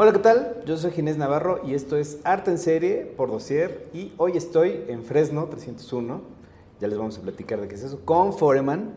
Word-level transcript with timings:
Hola, 0.00 0.12
¿qué 0.12 0.20
tal? 0.20 0.62
Yo 0.64 0.76
soy 0.76 0.92
Ginés 0.92 1.16
Navarro 1.16 1.60
y 1.66 1.74
esto 1.74 1.96
es 1.96 2.18
Arte 2.22 2.52
en 2.52 2.58
Serie 2.58 3.12
por 3.16 3.32
Dossier 3.32 3.88
y 3.92 4.12
hoy 4.16 4.36
estoy 4.36 4.84
en 4.86 5.02
Fresno 5.02 5.46
301. 5.46 6.22
Ya 6.80 6.86
les 6.86 6.96
vamos 6.96 7.18
a 7.18 7.20
platicar 7.20 7.60
de 7.60 7.66
qué 7.66 7.74
es 7.74 7.82
eso 7.82 7.98
con 8.04 8.32
Foreman. 8.32 8.94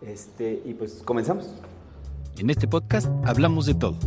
Este, 0.00 0.62
y 0.64 0.72
pues 0.72 1.02
comenzamos. 1.04 1.50
En 2.38 2.48
este 2.48 2.66
podcast 2.66 3.08
hablamos 3.26 3.66
de 3.66 3.74
todo, 3.74 3.98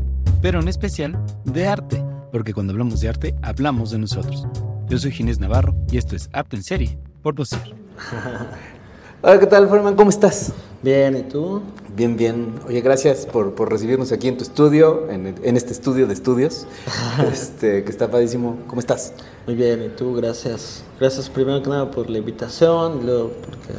pero 0.42 0.60
en 0.60 0.68
especial 0.68 1.24
de 1.46 1.68
arte, 1.68 2.04
porque 2.32 2.56
cuando 2.56 2.74
hablamos 2.74 3.02
de 3.02 3.10
arte 3.10 3.36
hablamos 3.44 3.92
de 3.92 4.00
nosotros. 4.00 4.48
Yo 4.90 4.98
soy 4.98 5.12
Ginés 5.12 5.40
Navarro 5.40 5.76
y 5.92 5.98
esto 5.98 6.16
es 6.16 6.28
Arte 6.34 6.56
en 6.56 6.64
Serie 6.64 6.98
por 7.22 7.36
Dossier. 7.36 7.76
Hola, 9.24 9.40
¿qué 9.40 9.46
tal, 9.46 9.70
Foreman? 9.70 9.96
¿Cómo 9.96 10.10
estás? 10.10 10.52
Bien, 10.82 11.16
¿y 11.16 11.22
tú? 11.22 11.62
Bien, 11.96 12.18
bien. 12.18 12.56
Oye, 12.68 12.82
gracias 12.82 13.28
por, 13.28 13.54
por 13.54 13.70
recibirnos 13.70 14.12
aquí 14.12 14.28
en 14.28 14.36
tu 14.36 14.42
estudio, 14.42 15.12
en, 15.12 15.36
en 15.44 15.58
este 15.58 15.74
estudio 15.74 16.08
de 16.08 16.14
estudios, 16.14 16.66
este, 17.32 17.84
que 17.84 17.92
está 17.92 18.10
padrísimo. 18.10 18.58
¿Cómo 18.66 18.80
estás? 18.80 19.14
Muy 19.46 19.56
bien, 19.56 19.84
¿y 19.84 19.90
tú? 19.90 20.16
Gracias. 20.16 20.82
Gracias 21.00 21.30
primero 21.30 21.62
que 21.62 21.70
nada 21.70 21.92
por 21.92 22.10
la 22.10 22.18
invitación, 22.18 23.06
luego 23.06 23.30
porque 23.46 23.74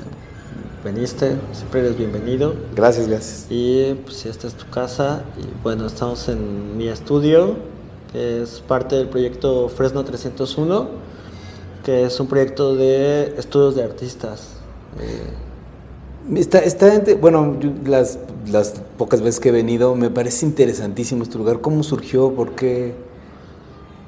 veniste, 0.85 1.35
siempre 1.51 1.81
eres 1.81 1.99
bienvenido. 1.99 2.55
Gracias, 2.77 3.09
gracias. 3.09 3.47
Y 3.51 3.95
pues 4.05 4.25
esta 4.27 4.47
es 4.47 4.55
tu 4.55 4.71
casa 4.71 5.25
y 5.37 5.61
bueno, 5.65 5.87
estamos 5.89 6.29
en 6.29 6.77
mi 6.77 6.87
estudio, 6.87 7.57
que 8.13 8.45
es 8.45 8.61
parte 8.61 8.95
del 8.95 9.09
proyecto 9.09 9.69
Fresno 9.69 10.05
301, 10.05 10.89
que 11.85 12.05
es 12.05 12.21
un 12.21 12.29
proyecto 12.29 12.77
de 12.77 13.35
estudios 13.37 13.75
de 13.75 13.83
artistas. 13.83 14.62
Eh, 15.01 15.33
Está, 16.37 17.03
bueno, 17.21 17.57
las, 17.85 18.19
pocas 18.97 19.21
veces 19.21 19.41
que 19.41 19.49
he 19.49 19.53
venido, 19.53 19.97
me 19.97 20.09
parece 20.09 20.47
interesantísimo 20.47 21.25
este 21.25 21.37
lugar. 21.37 21.61
¿Cómo 21.61 21.83
surgió? 21.83 22.33
¿Por 22.33 22.53
qué? 22.53 22.95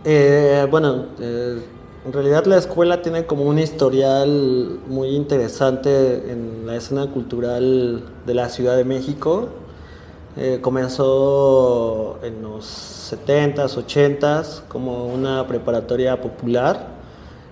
Eh, 0.04 0.64
bueno, 0.70 1.06
eh, 1.18 1.60
en 2.06 2.12
realidad 2.12 2.44
la 2.46 2.58
escuela 2.58 3.02
tiene 3.02 3.26
como 3.26 3.42
un 3.44 3.58
historial 3.58 4.78
muy 4.86 5.08
interesante 5.08 6.30
en 6.30 6.66
la 6.66 6.76
escena 6.76 7.10
cultural 7.10 8.04
de 8.24 8.34
la 8.34 8.48
Ciudad 8.48 8.76
de 8.76 8.84
México. 8.84 9.48
Eh, 10.36 10.60
comenzó 10.60 12.20
en 12.22 12.42
los 12.42 12.64
70s, 13.12 13.76
80s 13.76 14.62
como 14.68 15.06
una 15.06 15.48
preparatoria 15.48 16.20
popular, 16.20 16.93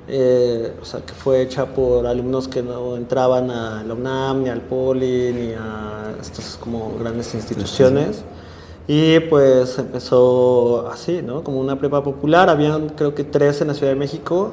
eh, 0.08 0.72
o 0.80 0.84
sea, 0.84 1.00
que 1.00 1.12
fue 1.12 1.42
hecha 1.42 1.66
por 1.66 2.06
alumnos 2.06 2.48
que 2.48 2.62
no 2.62 2.96
entraban 2.96 3.50
a 3.50 3.84
la 3.84 3.94
UNAM, 3.94 4.42
ni 4.42 4.48
al 4.48 4.60
Poli, 4.60 5.32
ni 5.32 5.52
a 5.52 6.14
estas 6.20 6.56
como 6.60 6.96
grandes 6.98 7.34
instituciones. 7.34 8.24
Y 8.88 9.20
pues 9.20 9.78
empezó 9.78 10.88
así, 10.88 11.22
¿no? 11.22 11.44
Como 11.44 11.60
una 11.60 11.78
prepa 11.78 12.02
popular. 12.02 12.50
Habían 12.50 12.90
creo 12.90 13.14
que 13.14 13.24
tres 13.24 13.60
en 13.60 13.68
la 13.68 13.74
Ciudad 13.74 13.92
de 13.92 13.98
México 13.98 14.52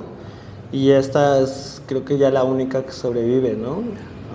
y 0.71 0.91
esta 0.91 1.39
es 1.39 1.81
creo 1.87 2.05
que 2.05 2.17
ya 2.17 2.29
la 2.29 2.43
única 2.43 2.85
que 2.85 2.91
sobrevive, 2.91 3.55
¿no? 3.55 3.83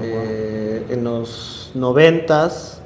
Eh, 0.03 0.87
en 0.91 1.05
los 1.05 1.71
noventas, 1.75 2.81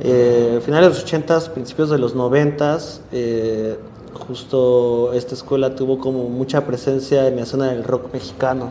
eh, 0.00 0.60
finales 0.62 0.88
de 0.88 0.94
los 0.94 1.04
ochentas, 1.04 1.48
principios 1.48 1.88
de 1.88 1.98
los 1.98 2.14
noventas, 2.14 3.00
eh, 3.12 3.78
justo 4.14 5.12
esta 5.12 5.34
escuela 5.34 5.74
tuvo 5.74 5.98
como 5.98 6.28
mucha 6.28 6.64
presencia 6.66 7.26
en 7.26 7.36
la 7.36 7.42
escena 7.42 7.66
del 7.66 7.84
rock 7.84 8.12
mexicano. 8.12 8.70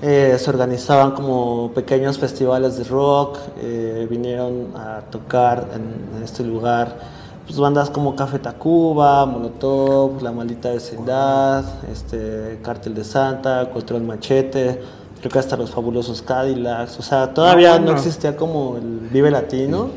Eh, 0.00 0.36
se 0.38 0.48
organizaban 0.50 1.10
como 1.12 1.72
pequeños 1.74 2.18
festivales 2.18 2.78
de 2.78 2.84
rock, 2.84 3.38
eh, 3.60 4.06
vinieron 4.08 4.68
a 4.76 5.00
tocar 5.10 5.66
en, 5.74 6.16
en 6.16 6.22
este 6.22 6.44
lugar 6.44 6.96
pues, 7.44 7.58
bandas 7.58 7.90
como 7.90 8.14
Café 8.14 8.38
Tacuba, 8.38 9.26
Molotov, 9.26 10.22
La 10.22 10.30
Maldita 10.30 10.70
Vecindad, 10.70 11.64
este, 11.90 12.60
Cártel 12.62 12.94
de 12.94 13.02
Santa, 13.02 13.70
Control 13.70 14.02
Machete, 14.02 14.80
creo 15.18 15.32
que 15.32 15.38
hasta 15.40 15.56
los 15.56 15.70
fabulosos 15.70 16.22
Cadillacs, 16.22 16.98
o 17.00 17.02
sea, 17.02 17.34
todavía 17.34 17.74
Ah, 17.74 17.78
no 17.78 17.86
bueno. 17.86 17.98
existía 17.98 18.36
como 18.36 18.76
el 18.76 19.08
Vive 19.10 19.32
Latino. 19.32 19.88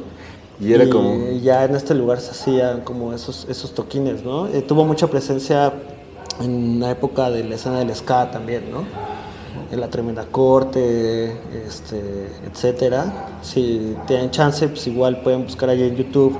Y 0.61 0.73
era 0.73 0.87
como- 0.89 1.31
ya 1.41 1.65
en 1.65 1.75
este 1.75 1.95
lugar 1.95 2.19
se 2.19 2.31
hacían 2.31 2.81
como 2.81 3.13
esos, 3.13 3.47
esos 3.49 3.71
toquines, 3.73 4.23
¿no? 4.23 4.47
Eh, 4.47 4.61
tuvo 4.61 4.85
mucha 4.85 5.07
presencia 5.07 5.73
en 6.39 6.79
la 6.79 6.91
época 6.91 7.29
de 7.31 7.43
la 7.43 7.55
escena 7.55 7.79
del 7.79 7.93
ska 7.95 8.29
también, 8.29 8.71
¿no? 8.71 8.83
En 9.71 9.79
la 9.79 9.87
Tremenda 9.89 10.25
Corte, 10.29 11.31
este, 11.67 12.27
etcétera. 12.45 13.27
Si 13.41 13.95
tienen 14.05 14.29
chance, 14.29 14.67
pues 14.67 14.85
igual 14.87 15.21
pueden 15.21 15.43
buscar 15.45 15.69
ahí 15.69 15.81
en 15.81 15.95
YouTube 15.95 16.37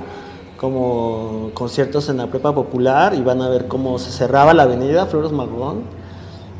como 0.56 1.50
conciertos 1.54 2.08
en 2.08 2.18
la 2.18 2.28
prepa 2.28 2.54
popular 2.54 3.14
y 3.14 3.22
van 3.22 3.42
a 3.42 3.48
ver 3.48 3.66
cómo 3.66 3.98
se 3.98 4.12
cerraba 4.12 4.54
la 4.54 4.62
avenida 4.62 5.06
Flores 5.06 5.32
Magón 5.32 5.82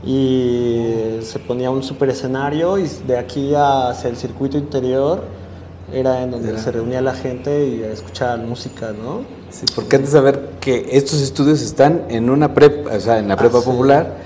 y 0.05 1.19
se 1.23 1.39
ponía 1.39 1.71
un 1.71 1.83
super 1.85 2.09
escenario 2.09 2.79
y 2.79 2.89
de 3.07 3.17
aquí 3.17 3.53
hacia 3.55 4.11
el 4.11 4.17
circuito 4.17 4.59
interior 4.59 5.23
era 5.93 6.23
en 6.23 6.31
donde 6.31 6.51
Era. 6.51 6.59
se 6.59 6.71
reunía 6.73 7.01
la 7.01 7.15
gente 7.15 7.67
y 7.67 7.83
escuchaba 7.83 8.37
música, 8.37 8.93
¿no? 8.93 9.23
Sí, 9.51 9.65
porque 9.75 9.97
antes 9.97 10.13
de 10.13 10.19
saber 10.19 10.51
que 10.61 10.89
estos 10.93 11.21
estudios 11.21 11.61
están 11.63 12.05
en 12.09 12.31
una 12.31 12.55
prepa, 12.55 12.95
o 12.97 13.01
sea, 13.01 13.19
en 13.19 13.29
la 13.29 13.37
prepa 13.37 13.59
Ah, 13.59 13.61
sí. 13.63 13.67
popular, 13.71 14.17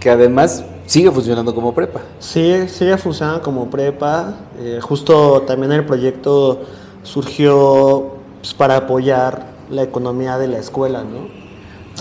que 0.00 0.10
además 0.10 0.64
sigue 0.86 1.10
funcionando 1.10 1.54
como 1.54 1.72
prepa. 1.74 2.00
Sí, 2.18 2.68
sigue 2.68 2.96
funcionando 2.98 3.42
como 3.42 3.70
prepa. 3.70 4.34
Eh, 4.58 4.78
justo 4.82 5.42
también 5.42 5.72
el 5.72 5.84
proyecto 5.86 6.62
surgió 7.02 8.16
pues, 8.40 8.54
para 8.54 8.76
apoyar 8.76 9.46
la 9.70 9.82
economía 9.82 10.36
de 10.38 10.48
la 10.48 10.58
escuela, 10.58 11.02
¿no? 11.04 11.28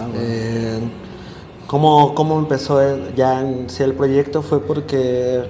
Ah, 0.02 0.08
bueno. 0.08 0.18
Eh, 0.20 0.80
¿cómo, 1.68 2.16
cómo 2.16 2.40
empezó 2.40 2.80
ya 3.16 3.40
en 3.41 3.70
sí 3.70 3.84
el 3.84 3.94
proyecto? 3.94 4.41
Fue 4.41 4.59
porque, 4.59 5.44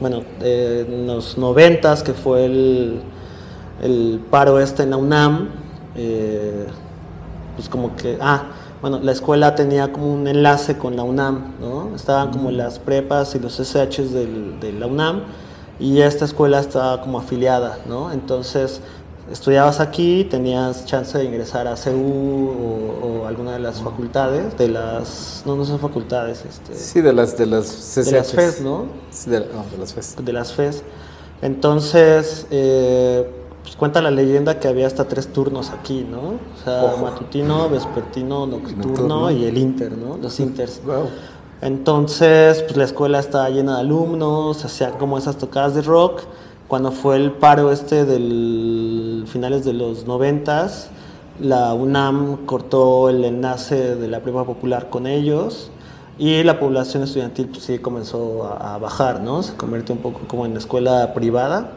bueno, 0.00 0.22
eh, 0.42 0.84
en 0.88 1.06
los 1.06 1.38
noventas, 1.38 2.02
que 2.02 2.12
fue 2.12 2.44
el, 2.44 3.00
el 3.82 4.20
paro 4.30 4.58
este 4.60 4.82
en 4.82 4.90
la 4.90 4.96
UNAM, 4.96 5.48
eh, 5.96 6.66
pues 7.56 7.68
como 7.68 7.96
que, 7.96 8.18
ah, 8.20 8.44
bueno, 8.82 9.00
la 9.02 9.12
escuela 9.12 9.54
tenía 9.54 9.92
como 9.92 10.12
un 10.12 10.26
enlace 10.28 10.76
con 10.76 10.96
la 10.96 11.02
UNAM, 11.02 11.54
¿no? 11.60 11.94
Estaban 11.96 12.30
como 12.30 12.50
las 12.50 12.78
prepas 12.78 13.34
y 13.34 13.38
los 13.38 13.58
SHs 13.58 14.12
del- 14.12 14.60
de 14.60 14.72
la 14.72 14.86
UNAM 14.86 15.22
y 15.80 16.00
esta 16.00 16.24
escuela 16.26 16.60
estaba 16.60 17.00
como 17.00 17.18
afiliada, 17.18 17.78
¿no? 17.88 18.12
Entonces, 18.12 18.82
estudiabas 19.30 19.80
aquí, 19.80 20.26
tenías 20.30 20.86
chance 20.86 21.16
de 21.18 21.24
ingresar 21.24 21.66
a 21.66 21.74
CU 21.74 21.90
o, 22.50 23.06
o 23.22 23.26
alguna 23.26 23.52
de 23.52 23.58
las 23.58 23.80
facultades, 23.80 24.56
de 24.58 24.68
las, 24.68 25.42
no, 25.46 25.56
no 25.56 25.64
son 25.64 25.78
facultades, 25.80 26.44
este, 26.48 26.74
Sí, 26.74 27.00
de 27.00 27.12
las 27.12 27.36
de 27.36 27.46
las 27.46 27.94
de 27.96 28.12
las 28.12 28.26
CCHs. 28.28 28.32
FES, 28.32 28.60
¿no? 28.62 28.86
Sí, 29.10 29.30
de, 29.30 29.40
no, 29.40 29.64
de 29.70 29.78
las 29.78 29.94
FES. 29.94 30.16
de 30.24 30.32
las 30.32 30.52
FES. 30.52 30.82
Entonces, 31.42 32.46
eh, 32.50 33.28
pues 33.62 33.76
cuenta 33.76 34.00
la 34.00 34.10
leyenda 34.10 34.58
que 34.60 34.68
había 34.68 34.86
hasta 34.86 35.04
tres 35.06 35.32
turnos 35.32 35.70
aquí, 35.70 36.06
¿no? 36.08 36.20
O 36.20 36.64
sea, 36.64 36.84
Ojo. 36.84 37.04
matutino, 37.04 37.68
vespertino, 37.68 38.46
nocturno, 38.46 38.84
Nocturno. 38.86 39.30
y 39.30 39.44
el 39.44 39.58
inter, 39.58 39.92
¿no? 39.98 40.16
Los 40.18 40.38
inters. 40.40 40.80
Wow. 40.84 41.08
Entonces, 41.62 42.62
pues 42.62 42.76
la 42.76 42.84
escuela 42.84 43.18
estaba 43.18 43.48
llena 43.50 43.74
de 43.74 43.80
alumnos, 43.80 44.64
hacían 44.64 44.92
como 44.98 45.18
esas 45.18 45.36
tocadas 45.36 45.74
de 45.74 45.82
rock. 45.82 46.22
Cuando 46.68 46.90
fue 46.92 47.16
el 47.16 47.32
paro 47.32 47.70
este 47.70 48.04
del 48.04 48.85
finales 49.26 49.64
de 49.64 49.72
los 49.72 50.06
noventas, 50.06 50.90
la 51.40 51.74
UNAM 51.74 52.46
cortó 52.46 53.10
el 53.10 53.24
enlace 53.24 53.96
de 53.96 54.08
la 54.08 54.20
prepa 54.20 54.44
popular 54.44 54.88
con 54.90 55.06
ellos 55.06 55.70
y 56.18 56.42
la 56.42 56.58
población 56.58 57.02
estudiantil 57.02 57.48
pues 57.48 57.64
sí 57.64 57.78
comenzó 57.78 58.44
a, 58.44 58.74
a 58.74 58.78
bajar, 58.78 59.20
¿no? 59.20 59.42
Se 59.42 59.54
convirtió 59.54 59.94
un 59.94 60.00
poco 60.00 60.20
como 60.26 60.46
en 60.46 60.56
escuela 60.56 61.12
privada, 61.14 61.72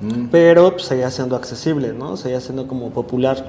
Mm. 0.00 0.28
pero 0.30 0.70
pues, 0.72 0.84
seguía 0.84 1.10
siendo 1.10 1.36
accesible, 1.36 1.92
¿no? 1.92 2.16
Seguía 2.16 2.40
siendo 2.40 2.66
como 2.66 2.88
popular. 2.90 3.44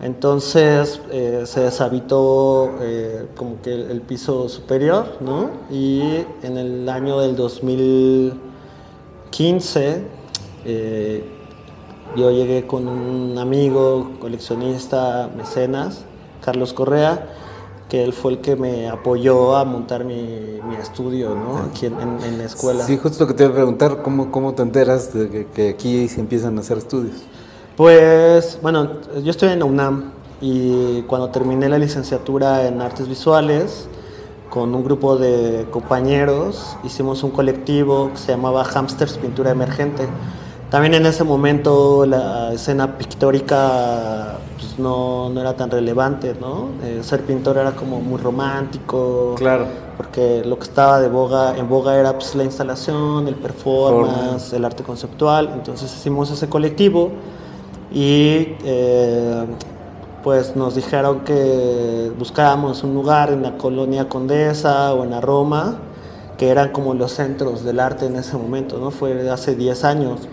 Entonces 0.00 1.00
eh, 1.10 1.42
se 1.44 1.60
deshabitó 1.60 2.76
eh, 2.80 3.26
como 3.36 3.60
que 3.62 3.74
el, 3.74 3.90
el 3.90 4.00
piso 4.00 4.48
superior, 4.48 5.16
¿no? 5.20 5.50
Y 5.70 6.24
en 6.42 6.56
el 6.56 6.88
año 6.88 7.20
del 7.20 7.36
2015 7.36 10.02
eh, 10.64 11.24
yo 12.16 12.30
llegué 12.30 12.66
con 12.66 12.88
un 12.88 13.38
amigo, 13.38 14.10
coleccionista, 14.20 15.30
mecenas, 15.36 16.04
Carlos 16.44 16.72
Correa, 16.72 17.28
que 17.88 18.04
él 18.04 18.12
fue 18.12 18.32
el 18.32 18.38
que 18.40 18.54
me 18.56 18.88
apoyó 18.88 19.56
a 19.56 19.64
montar 19.64 20.04
mi, 20.04 20.14
mi 20.68 20.74
estudio, 20.80 21.34
¿no? 21.34 21.58
Aquí 21.58 21.86
en, 21.86 21.94
en- 22.00 22.22
en 22.22 22.38
la 22.38 22.44
escuela. 22.44 22.84
Sí, 22.84 22.96
justo 22.98 23.24
lo 23.24 23.28
que 23.28 23.34
te 23.34 23.44
iba 23.44 23.52
a 23.52 23.54
preguntar, 23.54 24.02
¿cómo, 24.02 24.30
cómo 24.30 24.54
te 24.54 24.62
enteras 24.62 25.12
de 25.14 25.28
que, 25.30 25.46
que 25.46 25.68
aquí 25.70 26.08
se 26.08 26.20
empiezan 26.20 26.56
a 26.58 26.60
hacer 26.60 26.78
estudios? 26.78 27.16
Pues, 27.76 28.58
bueno, 28.60 28.88
yo 29.22 29.30
estoy 29.30 29.50
en 29.50 29.60
la 29.60 29.64
UNAM 29.64 30.10
y 30.40 31.02
cuando 31.02 31.30
terminé 31.30 31.68
la 31.68 31.78
licenciatura 31.78 32.66
en 32.66 32.80
artes 32.82 33.08
visuales, 33.08 33.88
con 34.50 34.74
un 34.74 34.82
grupo 34.82 35.16
de 35.16 35.66
compañeros, 35.70 36.76
hicimos 36.84 37.22
un 37.22 37.30
colectivo 37.30 38.10
que 38.12 38.18
se 38.18 38.32
llamaba 38.32 38.64
Hamsters 38.64 39.18
Pintura 39.18 39.50
Emergente. 39.50 40.08
También 40.70 40.92
en 40.94 41.06
ese 41.06 41.24
momento 41.24 42.04
la 42.04 42.52
escena 42.52 42.98
pictórica 42.98 44.38
pues 44.58 44.78
no, 44.78 45.30
no 45.30 45.40
era 45.40 45.54
tan 45.56 45.70
relevante, 45.70 46.34
¿no? 46.38 46.68
Eh, 46.82 47.00
ser 47.02 47.22
pintor 47.22 47.56
era 47.56 47.72
como 47.72 48.00
muy 48.00 48.20
romántico. 48.20 49.34
Claro. 49.36 49.66
Porque 49.96 50.42
lo 50.44 50.58
que 50.58 50.64
estaba 50.64 51.00
de 51.00 51.08
boga, 51.08 51.56
en 51.56 51.68
boga 51.68 51.98
era 51.98 52.12
pues, 52.12 52.34
la 52.34 52.44
instalación, 52.44 53.28
el 53.28 53.36
performance, 53.36 54.52
el 54.52 54.64
arte 54.64 54.82
conceptual. 54.82 55.50
Entonces 55.54 55.90
hicimos 55.94 56.30
ese 56.30 56.50
colectivo 56.50 57.12
y 57.90 58.56
eh, 58.64 59.46
pues 60.22 60.54
nos 60.54 60.74
dijeron 60.74 61.20
que 61.20 62.12
buscáramos 62.18 62.82
un 62.82 62.92
lugar 62.92 63.30
en 63.30 63.42
la 63.42 63.56
colonia 63.56 64.08
Condesa 64.08 64.92
o 64.92 65.04
en 65.04 65.10
la 65.12 65.22
Roma, 65.22 65.78
que 66.36 66.50
eran 66.50 66.72
como 66.72 66.92
los 66.92 67.12
centros 67.12 67.64
del 67.64 67.80
arte 67.80 68.04
en 68.04 68.16
ese 68.16 68.36
momento, 68.36 68.76
¿no? 68.78 68.90
Fue 68.90 69.30
hace 69.30 69.54
10 69.54 69.84
años. 69.84 70.28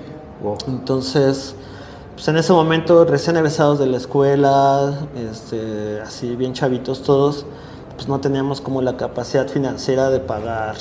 Entonces, 0.68 1.56
pues 2.16 2.28
en 2.28 2.38
ese 2.38 2.54
momento, 2.54 3.04
recién 3.06 3.36
egresados 3.38 3.80
de 3.80 3.88
la 3.88 3.98
escuela, 3.98 4.94
este, 5.32 6.02
así 6.02 6.36
bien 6.36 6.54
chavitos 6.54 7.04
todos, 7.04 7.46
pues 7.96 8.08
no 8.08 8.20
teníamos 8.20 8.62
como 8.62 8.82
la 8.82 8.98
capacidad 8.98 9.48
financiera 9.48 10.10
de 10.10 10.20
pagar 10.20 10.76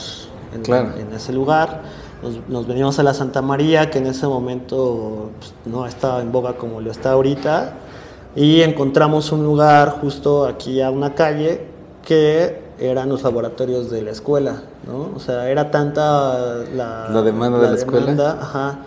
en, 0.52 1.12
ese 1.12 1.32
lugar. 1.32 1.82
Nos, 2.22 2.48
nos, 2.48 2.66
venimos 2.66 2.98
a 2.98 3.02
la 3.02 3.14
Santa 3.14 3.42
María, 3.42 3.90
que 3.90 3.98
en 3.98 4.06
ese 4.06 4.26
momento 4.26 5.30
pues, 5.38 5.54
no 5.66 5.86
estaba 5.86 6.22
en 6.22 6.32
boga 6.32 6.56
como 6.56 6.80
lo 6.80 6.90
está 6.90 7.12
ahorita, 7.12 7.74
y 8.36 8.62
encontramos 8.62 9.30
un 9.32 9.44
lugar 9.44 9.98
justo 10.00 10.46
aquí 10.46 10.80
a 10.80 10.90
una 10.90 11.14
calle 11.14 11.66
que 12.04 12.62
eran 12.78 13.08
los 13.08 13.22
laboratorios 13.22 13.90
de 13.90 14.02
la 14.02 14.10
escuela, 14.10 14.62
¿no? 14.86 15.10
O 15.14 15.20
sea, 15.20 15.48
era 15.48 15.70
tanta 15.70 16.64
la, 16.74 17.08
la 17.08 17.22
demanda 17.22 17.58
de 17.58 17.68
la 17.68 17.74
escuela. 17.76 18.38
Ajá, 18.40 18.78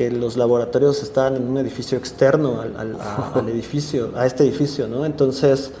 que 0.00 0.10
los 0.10 0.38
laboratorios 0.38 1.02
estaban 1.02 1.36
en 1.36 1.46
un 1.46 1.58
edificio 1.58 1.98
externo 1.98 2.60
al, 3.34 3.48
edificio, 3.50 4.12
a 4.16 4.24
este 4.24 4.44
edificio, 4.44 4.88
¿no? 4.88 5.04
Entonces, 5.04 5.72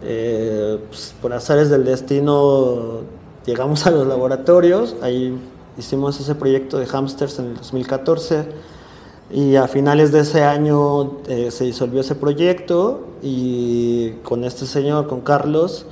eh, 0.00 0.78
pues, 0.88 1.12
por 1.20 1.32
azares 1.32 1.68
del 1.68 1.84
destino, 1.84 3.00
llegamos 3.44 3.84
a 3.84 3.90
los 3.90 4.06
laboratorios, 4.06 4.94
ahí 5.02 5.36
hicimos 5.76 6.20
ese 6.20 6.36
proyecto 6.36 6.78
de 6.78 6.86
hamsters 6.86 7.40
en 7.40 7.46
el 7.46 7.56
2014 7.56 8.44
y 9.32 9.56
a 9.56 9.66
finales 9.66 10.12
de 10.12 10.20
ese 10.20 10.44
año 10.44 11.18
eh, 11.26 11.50
se 11.50 11.64
disolvió 11.64 12.02
ese 12.02 12.14
proyecto 12.14 13.08
y 13.22 14.10
con 14.22 14.44
este 14.44 14.66
señor, 14.66 15.08
con 15.08 15.20
Carlos, 15.22 15.84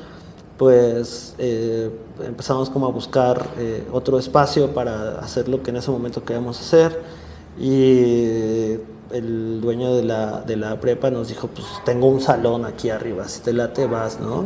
pues 0.57 1.35
eh, 1.39 1.91
empezamos 2.25 2.71
como 2.71 2.87
a 2.87 2.91
buscar 2.91 3.45
otro 3.93 4.21
espacio 4.21 4.73
para 4.73 5.19
hacer 5.19 5.49
lo 5.49 5.65
que 5.65 5.71
en 5.71 5.79
ese 5.79 5.91
momento 5.91 6.23
queríamos 6.25 6.61
hacer 6.61 7.26
y 7.59 8.79
el 9.13 9.61
dueño 9.61 9.95
de 9.95 10.05
la, 10.05 10.41
de 10.41 10.57
la 10.57 10.81
prepa 10.81 11.11
nos 11.11 11.29
dijo, 11.29 11.49
pues 11.49 11.67
tengo 11.85 12.09
un 12.09 12.21
salón 12.21 12.65
aquí 12.65 12.91
arriba, 12.91 13.29
si 13.29 13.41
te 13.41 13.53
late 13.53 13.87
vas, 13.87 14.21
¿no? 14.21 14.45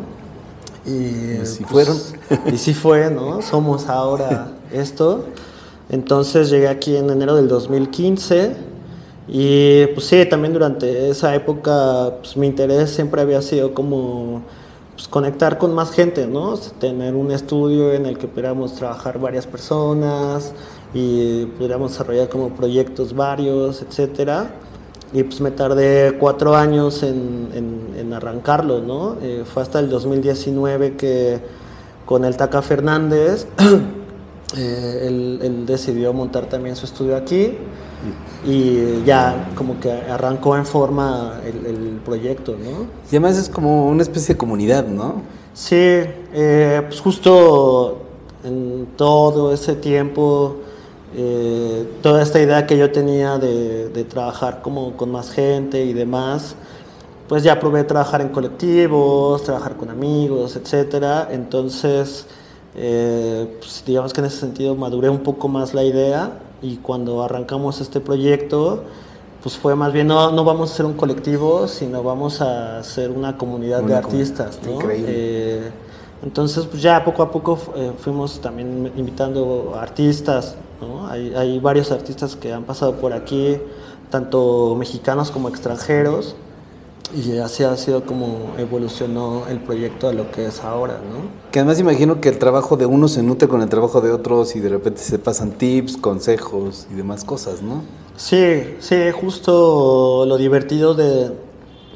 Y, 0.86 1.36
pues, 1.36 1.60
fueron. 1.66 1.96
Y 2.52 2.56
si 2.56 2.74
fue, 2.74 3.10
¿no? 3.10 3.42
Somos 3.42 3.88
ahora 3.88 4.52
esto. 4.72 5.24
Entonces 5.90 6.50
llegué 6.50 6.68
aquí 6.68 6.96
en 6.96 7.10
enero 7.10 7.34
del 7.34 7.48
2015 7.48 8.54
y 9.26 9.86
pues 9.88 10.06
sí, 10.06 10.24
también 10.26 10.52
durante 10.52 11.10
esa 11.10 11.34
época 11.34 12.14
pues, 12.20 12.36
mi 12.36 12.46
interés 12.46 12.90
siempre 12.90 13.20
había 13.20 13.42
sido 13.42 13.74
como 13.74 14.42
pues, 14.94 15.08
conectar 15.08 15.58
con 15.58 15.74
más 15.74 15.90
gente, 15.90 16.26
¿no? 16.26 16.56
Tener 16.78 17.14
un 17.14 17.32
estudio 17.32 17.92
en 17.92 18.06
el 18.06 18.18
que 18.18 18.28
pudiéramos 18.28 18.74
trabajar 18.74 19.18
varias 19.18 19.46
personas, 19.46 20.52
y 20.92 21.46
pudiéramos 21.46 21.92
desarrollar 21.92 22.28
como 22.28 22.50
proyectos 22.50 23.14
varios, 23.14 23.82
etcétera. 23.82 24.50
Y 25.12 25.24
pues 25.24 25.40
me 25.40 25.50
tardé 25.50 26.16
cuatro 26.18 26.54
años 26.54 27.02
en, 27.02 27.48
en, 27.96 28.12
arrancarlo, 28.12 28.80
¿no? 28.80 29.16
Eh, 29.22 29.44
fue 29.44 29.62
hasta 29.62 29.78
el 29.78 29.88
2019 29.88 30.96
que 30.96 31.40
con 32.04 32.24
el 32.24 32.36
Taca 32.36 32.60
Fernández 32.60 33.46
eh, 34.56 35.04
él, 35.06 35.64
decidió 35.64 36.12
montar 36.12 36.46
también 36.46 36.74
su 36.74 36.86
estudio 36.86 37.16
aquí 37.16 37.54
y 38.44 39.04
ya 39.04 39.50
como 39.54 39.78
que 39.78 39.92
arrancó 39.92 40.56
en 40.56 40.66
forma 40.66 41.40
el, 41.44 42.00
proyecto, 42.04 42.52
¿no? 42.52 42.86
Y 43.06 43.10
además 43.10 43.36
es 43.36 43.48
como 43.48 43.86
una 43.86 44.02
especie 44.02 44.34
de 44.34 44.38
comunidad, 44.38 44.86
¿no? 44.86 45.22
Sí, 45.54 45.76
eh, 45.76 46.82
pues 46.88 47.00
justo 47.00 48.02
en 48.42 48.88
todo 48.96 49.52
ese 49.52 49.76
tiempo 49.76 50.56
eh, 51.16 51.88
toda 52.02 52.22
esta 52.22 52.40
idea 52.40 52.66
que 52.66 52.78
yo 52.78 52.92
tenía 52.92 53.38
de, 53.38 54.04
trabajar 54.08 54.62
como 54.62 54.96
con 54.96 55.10
más 55.10 55.30
gente 55.30 55.84
y 55.84 55.92
demás, 55.92 56.54
pues 57.28 57.42
ya 57.42 57.60
probé 57.60 57.84
trabajar 57.84 58.20
en 58.20 58.28
colectivos, 58.28 59.42
trabajar 59.44 59.76
con 59.76 59.90
amigos, 59.90 60.56
etcétera. 60.56 61.28
Entonces, 61.30 62.26
eh, 62.74 63.56
pues 63.58 63.82
digamos 63.86 64.12
que 64.12 64.20
en 64.20 64.26
ese 64.26 64.38
sentido 64.38 64.74
maduré 64.74 65.08
un 65.08 65.20
poco 65.20 65.48
más 65.48 65.74
la 65.74 65.84
idea 65.84 66.38
y 66.62 66.76
cuando 66.76 67.22
arrancamos 67.22 67.80
este 67.80 68.00
proyecto, 68.00 68.84
pues 69.42 69.56
fue 69.56 69.74
más 69.74 69.92
bien 69.92 70.06
no, 70.06 70.30
no 70.32 70.44
vamos 70.44 70.72
a 70.72 70.76
ser 70.76 70.86
un 70.86 70.94
colectivo, 70.94 71.66
sino 71.66 72.02
vamos 72.02 72.40
a 72.40 72.82
ser 72.82 73.10
una 73.10 73.36
comunidad 73.36 73.82
de 73.82 73.94
artistas, 73.94 74.60
¿no? 74.64 74.78
Eh, 74.90 75.70
entonces, 76.22 76.66
pues 76.66 76.82
ya 76.82 77.04
poco 77.04 77.22
a 77.22 77.30
poco 77.30 77.56
fuimos 77.98 78.40
también 78.40 78.92
invitando 78.96 79.74
artistas, 79.80 80.56
hay, 81.08 81.58
varios 81.58 81.90
artistas 81.92 82.36
que 82.36 82.52
han 82.52 82.64
pasado 82.64 82.96
por 82.96 83.12
aquí, 83.12 83.58
tanto 84.10 84.74
mexicanos 84.78 85.30
como 85.30 85.48
extranjeros, 85.48 86.36
y 87.14 87.38
así 87.38 87.64
ha 87.64 87.76
sido 87.76 88.04
como 88.04 88.52
evolucionó 88.56 89.44
el 89.48 89.58
proyecto 89.60 90.08
a 90.08 90.12
lo 90.12 90.30
que 90.30 90.46
es 90.46 90.60
ahora, 90.60 90.94
¿no? 90.94 91.50
Que 91.50 91.58
además 91.58 91.80
imagino 91.80 92.20
que 92.20 92.28
el 92.28 92.38
trabajo 92.38 92.76
de 92.76 92.86
uno 92.86 93.08
se 93.08 93.22
nutre 93.22 93.48
con 93.48 93.62
el 93.62 93.68
trabajo 93.68 94.00
de 94.00 94.12
otros 94.12 94.54
y 94.54 94.60
de 94.60 94.68
repente 94.68 95.00
se 95.00 95.18
pasan 95.18 95.52
tips, 95.52 95.96
consejos 95.96 96.86
y 96.90 96.94
demás 96.94 97.24
cosas, 97.24 97.62
¿no? 97.62 97.82
Sí, 98.16 98.76
sí, 98.78 98.96
justo 99.18 100.24
lo 100.26 100.36
divertido 100.36 100.94
de 100.94 101.32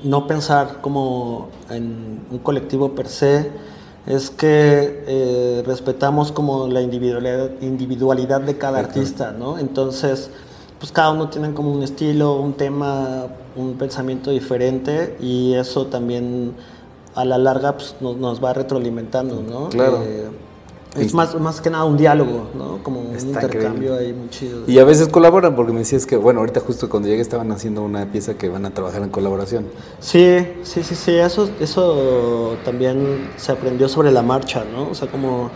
no 0.02 0.26
pensar 0.26 0.80
como 0.80 1.48
en 1.70 2.20
un 2.30 2.38
colectivo 2.38 2.94
per 2.94 3.08
se, 3.08 3.52
es 4.06 4.30
que 4.30 5.04
eh, 5.06 5.62
respetamos 5.66 6.30
como 6.32 6.66
la 6.68 6.82
individualidad, 6.82 7.50
individualidad 7.62 8.40
de 8.40 8.58
cada 8.58 8.78
artista, 8.80 9.32
¿no? 9.32 9.58
Entonces, 9.58 10.30
pues 10.78 10.92
cada 10.92 11.10
uno 11.10 11.30
tiene 11.30 11.54
como 11.54 11.72
un 11.72 11.82
estilo, 11.82 12.34
un 12.36 12.52
tema, 12.52 13.26
un 13.56 13.74
pensamiento 13.74 14.30
diferente 14.30 15.16
y 15.20 15.54
eso 15.54 15.86
también 15.86 16.52
a 17.14 17.24
la 17.24 17.38
larga 17.38 17.76
pues, 17.76 17.94
nos, 18.00 18.44
va 18.44 18.52
retroalimentando, 18.52 19.42
¿no? 19.42 19.70
Claro. 19.70 20.02
Eh, 20.04 20.28
es 20.96 21.14
más, 21.14 21.38
más 21.40 21.60
que 21.60 21.70
nada 21.70 21.84
un 21.84 21.96
diálogo, 21.96 22.48
¿no? 22.54 22.82
Como 22.82 23.00
un 23.00 23.18
intercambio 23.18 23.96
ahí 23.96 24.12
muy 24.12 24.28
chido. 24.30 24.62
Y 24.66 24.78
a 24.78 24.84
veces 24.84 25.08
colaboran, 25.08 25.56
porque 25.56 25.72
me 25.72 25.80
decías 25.80 26.06
que, 26.06 26.16
bueno, 26.16 26.40
ahorita 26.40 26.60
justo 26.60 26.88
cuando 26.88 27.08
llegué 27.08 27.20
estaban 27.20 27.50
haciendo 27.52 27.82
una 27.82 28.06
pieza 28.06 28.34
que 28.34 28.48
van 28.48 28.64
a 28.66 28.70
trabajar 28.70 29.02
en 29.02 29.10
colaboración. 29.10 29.66
Sí, 30.00 30.46
sí, 30.62 30.82
sí, 30.82 30.94
sí, 30.94 31.12
eso, 31.12 31.48
eso 31.60 32.56
también 32.64 33.30
se 33.36 33.52
aprendió 33.52 33.88
sobre 33.88 34.12
la 34.12 34.22
marcha, 34.22 34.64
¿no? 34.72 34.90
O 34.90 34.94
sea, 34.94 35.08
como 35.08 35.50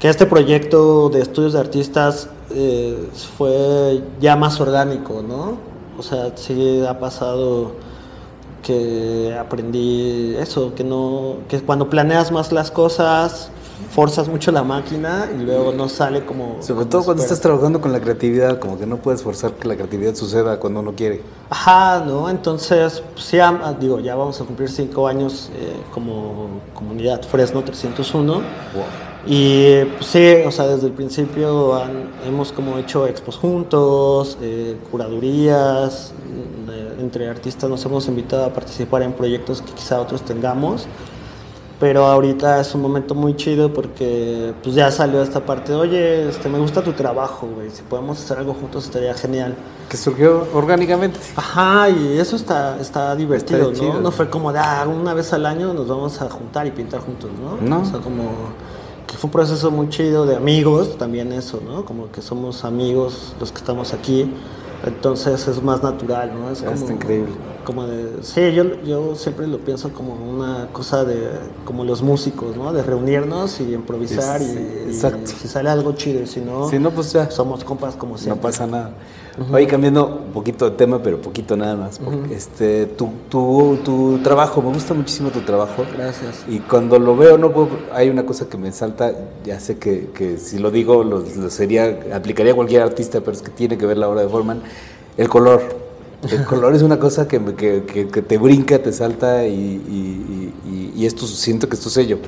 que 0.00 0.08
este 0.08 0.26
proyecto 0.26 1.08
de 1.10 1.20
estudios 1.20 1.52
de 1.52 1.60
artistas 1.60 2.28
eh, 2.50 3.08
fue 3.36 4.02
ya 4.20 4.36
más 4.36 4.60
orgánico, 4.60 5.22
¿no? 5.22 5.58
O 5.98 6.02
sea, 6.02 6.32
sí 6.36 6.84
ha 6.86 6.98
pasado 6.98 7.72
que 8.62 9.36
aprendí 9.38 10.34
eso, 10.38 10.74
que 10.74 10.82
no, 10.84 11.36
que 11.48 11.60
cuando 11.60 11.90
planeas 11.90 12.32
más 12.32 12.50
las 12.50 12.70
cosas, 12.70 13.50
forzas 13.90 14.28
mucho 14.28 14.50
la 14.52 14.62
máquina 14.62 15.28
y 15.34 15.42
luego 15.42 15.72
no 15.72 15.88
sale 15.88 16.24
como... 16.24 16.56
Sobre 16.60 16.86
todo 16.86 17.04
cuando 17.04 17.22
estás 17.22 17.40
trabajando 17.40 17.80
con 17.80 17.92
la 17.92 18.00
creatividad, 18.00 18.58
como 18.58 18.78
que 18.78 18.86
no 18.86 18.96
puedes 18.98 19.22
forzar 19.22 19.52
que 19.52 19.68
la 19.68 19.76
creatividad 19.76 20.14
suceda 20.14 20.58
cuando 20.58 20.80
uno 20.80 20.94
quiere. 20.94 21.22
Ajá, 21.50 22.04
¿no? 22.04 22.28
Entonces, 22.28 23.02
pues, 23.12 23.24
sí, 23.24 23.38
digo, 23.80 24.00
ya 24.00 24.14
vamos 24.14 24.40
a 24.40 24.44
cumplir 24.44 24.68
cinco 24.68 25.06
años 25.06 25.50
eh, 25.54 25.76
como 25.92 26.60
comunidad 26.74 27.22
Fresno 27.22 27.62
301. 27.62 28.42
Y 29.26 29.84
pues, 29.84 30.06
sí, 30.06 30.34
o 30.46 30.50
sea, 30.50 30.66
desde 30.66 30.88
el 30.88 30.92
principio 30.92 31.80
hemos 32.26 32.52
como 32.52 32.78
hecho 32.78 33.06
expos 33.06 33.36
juntos, 33.36 34.36
eh, 34.42 34.76
curadurías, 34.90 36.12
mm, 36.26 37.00
entre 37.00 37.28
artistas 37.28 37.70
nos 37.70 37.84
hemos 37.84 38.06
invitado 38.08 38.44
a 38.44 38.50
participar 38.52 39.02
en 39.02 39.12
proyectos 39.12 39.62
que 39.62 39.72
quizá 39.72 40.00
otros 40.00 40.22
tengamos. 40.22 40.86
Pero 41.84 42.06
ahorita 42.06 42.62
es 42.62 42.74
un 42.74 42.80
momento 42.80 43.14
muy 43.14 43.36
chido 43.36 43.70
porque 43.70 44.54
pues 44.62 44.74
ya 44.74 44.90
salió 44.90 45.20
esta 45.20 45.44
parte 45.44 45.72
de, 45.72 45.78
oye, 45.78 46.28
este, 46.30 46.48
me 46.48 46.58
gusta 46.58 46.82
tu 46.82 46.94
trabajo, 46.94 47.46
güey, 47.46 47.68
si 47.68 47.82
podemos 47.82 48.18
hacer 48.18 48.38
algo 48.38 48.54
juntos 48.54 48.86
estaría 48.86 49.12
genial. 49.12 49.54
Que 49.90 49.98
surgió 49.98 50.48
orgánicamente. 50.54 51.20
Ajá, 51.36 51.90
y 51.90 52.18
eso 52.18 52.36
está, 52.36 52.80
está 52.80 53.14
divertido, 53.14 53.70
¿no? 53.70 54.00
No 54.00 54.10
fue 54.12 54.30
como 54.30 54.50
de, 54.50 54.60
ah, 54.60 54.86
una 54.88 55.12
vez 55.12 55.34
al 55.34 55.44
año 55.44 55.74
nos 55.74 55.86
vamos 55.86 56.22
a 56.22 56.30
juntar 56.30 56.66
y 56.66 56.70
pintar 56.70 57.00
juntos, 57.00 57.30
¿no? 57.38 57.58
No. 57.60 57.82
O 57.82 57.84
sea, 57.84 58.00
como 58.00 58.30
que 59.06 59.18
fue 59.18 59.28
un 59.28 59.32
proceso 59.32 59.70
muy 59.70 59.90
chido 59.90 60.24
de 60.24 60.36
amigos, 60.36 60.96
también 60.96 61.32
eso, 61.32 61.60
¿no? 61.62 61.84
Como 61.84 62.10
que 62.10 62.22
somos 62.22 62.64
amigos 62.64 63.34
los 63.38 63.52
que 63.52 63.58
estamos 63.58 63.92
aquí, 63.92 64.32
entonces 64.86 65.46
es 65.46 65.62
más 65.62 65.82
natural, 65.82 66.32
¿no? 66.34 66.50
Es 66.50 66.62
como, 66.62 66.72
está 66.72 66.94
increíble 66.94 67.34
como 67.64 67.86
de, 67.86 68.22
sí, 68.22 68.52
yo, 68.52 68.80
yo 68.82 69.14
siempre 69.14 69.46
lo 69.46 69.58
pienso 69.58 69.90
como 69.92 70.14
una 70.14 70.68
cosa 70.72 71.04
de, 71.04 71.28
como 71.64 71.84
los 71.84 72.02
músicos, 72.02 72.56
¿no? 72.56 72.72
De 72.72 72.82
reunirnos 72.82 73.60
y 73.60 73.72
improvisar 73.74 74.40
y, 74.42 74.92
si 74.92 75.48
sale 75.48 75.70
algo 75.70 75.92
chido, 75.92 76.26
si 76.26 76.40
no, 76.40 76.68
Si 76.68 76.78
no, 76.78 76.90
pues 76.90 77.12
ya. 77.12 77.30
somos 77.30 77.64
compas 77.64 77.96
como 77.96 78.16
siempre. 78.18 78.36
No 78.36 78.42
pasa 78.42 78.66
nada. 78.66 78.92
Oye, 79.52 79.66
cambiando 79.66 80.22
un 80.26 80.32
poquito 80.32 80.70
de 80.70 80.76
tema, 80.76 81.02
pero 81.02 81.20
poquito 81.20 81.56
nada 81.56 81.74
más. 81.74 81.98
porque, 81.98 82.34
este, 82.36 82.86
tu, 82.86 83.08
tu, 83.28 83.78
tu 83.84 84.18
trabajo, 84.22 84.62
me 84.62 84.68
gusta 84.72 84.94
muchísimo 84.94 85.30
tu 85.30 85.40
trabajo. 85.40 85.84
Gracias. 85.96 86.44
Y 86.48 86.60
cuando 86.60 87.00
lo 87.00 87.16
veo, 87.16 87.36
no 87.36 87.50
puedo- 87.50 87.70
hay 87.92 88.10
una 88.10 88.24
cosa 88.24 88.48
que 88.48 88.56
me 88.56 88.70
salta, 88.70 89.12
ya 89.44 89.58
sé 89.58 89.76
que, 89.78 90.10
que 90.14 90.38
si 90.38 90.58
lo 90.58 90.70
digo, 90.70 91.02
lo, 91.02 91.18
lo 91.18 91.50
sería, 91.50 91.98
aplicaría 92.14 92.52
a 92.52 92.54
cualquier 92.54 92.82
artista, 92.82 93.20
pero 93.20 93.32
es 93.32 93.42
que 93.42 93.50
tiene 93.50 93.76
que 93.76 93.86
ver 93.86 93.98
la 93.98 94.08
obra 94.08 94.20
de 94.20 94.28
Forman, 94.28 94.62
el 95.16 95.28
color. 95.28 95.83
El 96.30 96.44
color 96.44 96.74
es 96.74 96.82
una 96.82 96.98
cosa 96.98 97.28
que, 97.28 97.38
que, 97.56 97.84
que- 97.86 98.22
te 98.22 98.38
brinca, 98.38 98.78
te 98.82 98.92
salta 98.92 99.46
y, 99.46 100.52
esto 101.06 101.26
siento 101.26 101.68
que 101.68 101.76
es 101.76 101.82
tu 101.82 101.90
sello, 101.90 102.18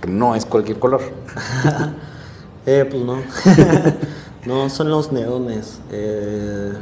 que 0.00 0.08
no 0.08 0.34
es 0.34 0.46
cualquier 0.46 0.78
color. 0.78 1.00
Eh, 2.64 2.86
pues 2.88 3.02
no. 3.02 3.16
no, 4.46 4.70
son 4.70 4.88
los 4.88 5.10
neones. 5.10 5.80
Eh, 5.90 6.72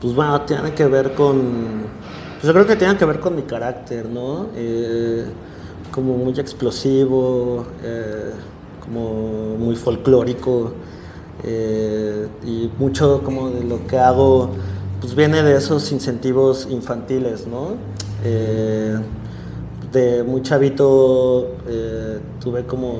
pues 0.00 0.14
bueno, 0.14 0.42
tiene 0.42 0.74
que 0.74 0.84
ver 0.86 1.14
con. 1.14 1.86
Pues 2.34 2.44
yo 2.44 2.52
creo 2.52 2.66
que 2.66 2.76
tiene 2.76 2.96
que 2.98 3.04
ver 3.06 3.18
con 3.20 3.34
mi 3.34 3.42
carácter, 3.42 4.06
¿no? 4.10 4.48
Eh, 4.54 5.24
como 5.90 6.16
muy 6.18 6.38
explosivo, 6.38 7.66
eh, 7.82 8.32
como 8.84 9.56
muy 9.58 9.74
folclórico. 9.76 10.72
eh, 11.42 12.28
y 12.44 12.70
mucho 12.78 13.22
como 13.24 13.50
de 13.50 13.64
lo 13.64 13.86
que 13.86 13.98
hago, 13.98 14.50
pues 15.00 15.14
viene 15.14 15.42
de 15.42 15.56
esos 15.56 15.90
incentivos 15.92 16.66
infantiles, 16.70 17.46
¿no? 17.46 17.74
Eh, 18.24 18.96
de 19.92 20.22
muy 20.22 20.42
chavito 20.42 21.48
eh, 21.66 22.20
tuve 22.40 22.64
como 22.64 22.98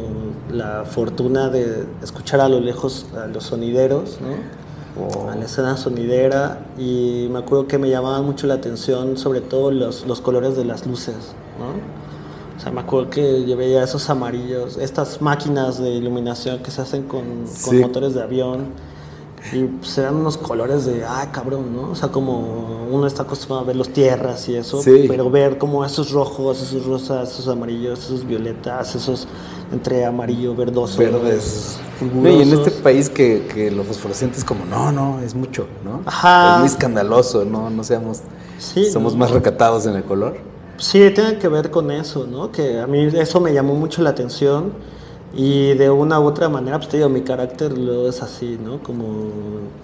la 0.53 0.85
fortuna 0.85 1.49
de 1.49 1.85
escuchar 2.03 2.41
a 2.41 2.49
lo 2.49 2.59
lejos 2.59 3.07
a 3.17 3.27
los 3.27 3.45
sonideros, 3.45 4.19
¿no? 4.21 5.31
A 5.31 5.37
la 5.37 5.45
escena 5.45 5.77
sonidera 5.77 6.67
y 6.77 7.29
me 7.31 7.39
acuerdo 7.39 7.69
que 7.69 7.79
me 7.79 7.89
llamaban 7.89 8.25
mucho 8.25 8.47
la 8.49 8.55
atención 8.55 9.17
sobre 9.17 9.41
todo 9.41 9.71
los, 9.71 10.05
los 10.07 10.21
colores 10.21 10.57
de 10.57 10.65
las 10.65 10.85
luces, 10.87 11.15
¿no? 11.59 12.01
O 12.59 12.63
sea, 12.63 12.73
me 12.73 12.81
acuerdo 12.81 13.09
que 13.09 13.47
yo 13.47 13.57
veía 13.57 13.85
esos 13.85 14.11
amarillos, 14.11 14.77
estas 14.77 15.23
máquinas 15.23 15.79
de 15.81 15.91
iluminación 15.93 16.59
que 16.59 16.71
se 16.71 16.83
hacen 16.83 17.05
con, 17.05 17.23
con 17.25 17.47
Sí. 17.47 17.77
motores 17.77 18.15
de 18.15 18.23
avión 18.23 18.67
y 19.53 19.65
pues 19.65 19.97
eran 19.99 20.17
unos 20.17 20.37
colores 20.37 20.85
de, 20.85 21.05
ay 21.05 21.29
cabrón, 21.33 21.75
¿no? 21.75 21.91
O 21.91 21.95
sea, 21.95 22.11
como 22.11 22.87
uno 22.91 23.07
está 23.07 23.23
acostumbrado 23.23 23.63
a 23.63 23.65
ver 23.67 23.77
los 23.77 23.89
tierras 23.91 24.49
y 24.49 24.57
eso, 24.57 24.83
Sí. 24.83 25.07
pero 25.09 25.31
ver 25.31 25.57
como 25.59 25.85
esos 25.85 26.11
rojos, 26.11 26.61
esos 26.63 26.85
rosas, 26.85 27.31
esos 27.33 27.49
amarillos, 27.49 27.99
esos 28.05 28.27
violetas, 28.27 28.95
esos 28.95 29.27
entre 29.73 30.05
amarillo, 30.05 30.55
verdoso, 30.55 30.99
verdes. 30.99 31.79
No, 32.15 32.29
y 32.29 32.43
en 32.43 32.53
este 32.53 32.71
país 32.71 33.09
que, 33.09 33.47
que 33.55 33.71
lo 33.71 33.85
fosforescente 33.85 34.37
es 34.39 34.45
como, 34.45 34.65
no, 34.65 34.91
no, 34.93 35.21
es 35.21 35.35
mucho, 35.35 35.67
¿no? 35.85 36.03
Ajá. 36.07 36.55
Es 36.55 36.59
muy 36.61 36.67
escandaloso, 36.69 37.45
no, 37.45 37.71
no 37.71 37.85
seamos, 37.85 38.19
Sí, 38.59 38.91
somos 38.91 39.15
¿no? 39.15 39.21
más 39.21 39.31
recatados 39.31 39.87
en 39.87 39.95
el 39.97 40.05
color. 40.05 40.37
Sí, 40.77 40.99
tiene 41.15 41.39
que 41.39 41.49
ver 41.49 41.71
con 41.71 41.91
eso, 41.91 42.27
¿no? 42.27 42.51
Que 42.51 42.81
a 42.81 42.87
mí 42.87 43.05
eso 43.13 43.41
me 43.41 43.53
llamó 43.55 43.75
mucho 43.75 44.03
la 44.03 44.11
atención 44.11 44.73
y 45.33 45.75
de 45.75 45.91
una 45.91 46.19
u 46.19 46.25
otra 46.25 46.49
manera, 46.49 46.79
pues 46.79 46.89
te 46.89 46.97
digo, 46.97 47.09
mi 47.09 47.21
carácter 47.23 47.77
luego 47.79 48.09
es 48.09 48.21
así, 48.23 48.59
¿no? 48.63 48.83
Como 48.83 49.31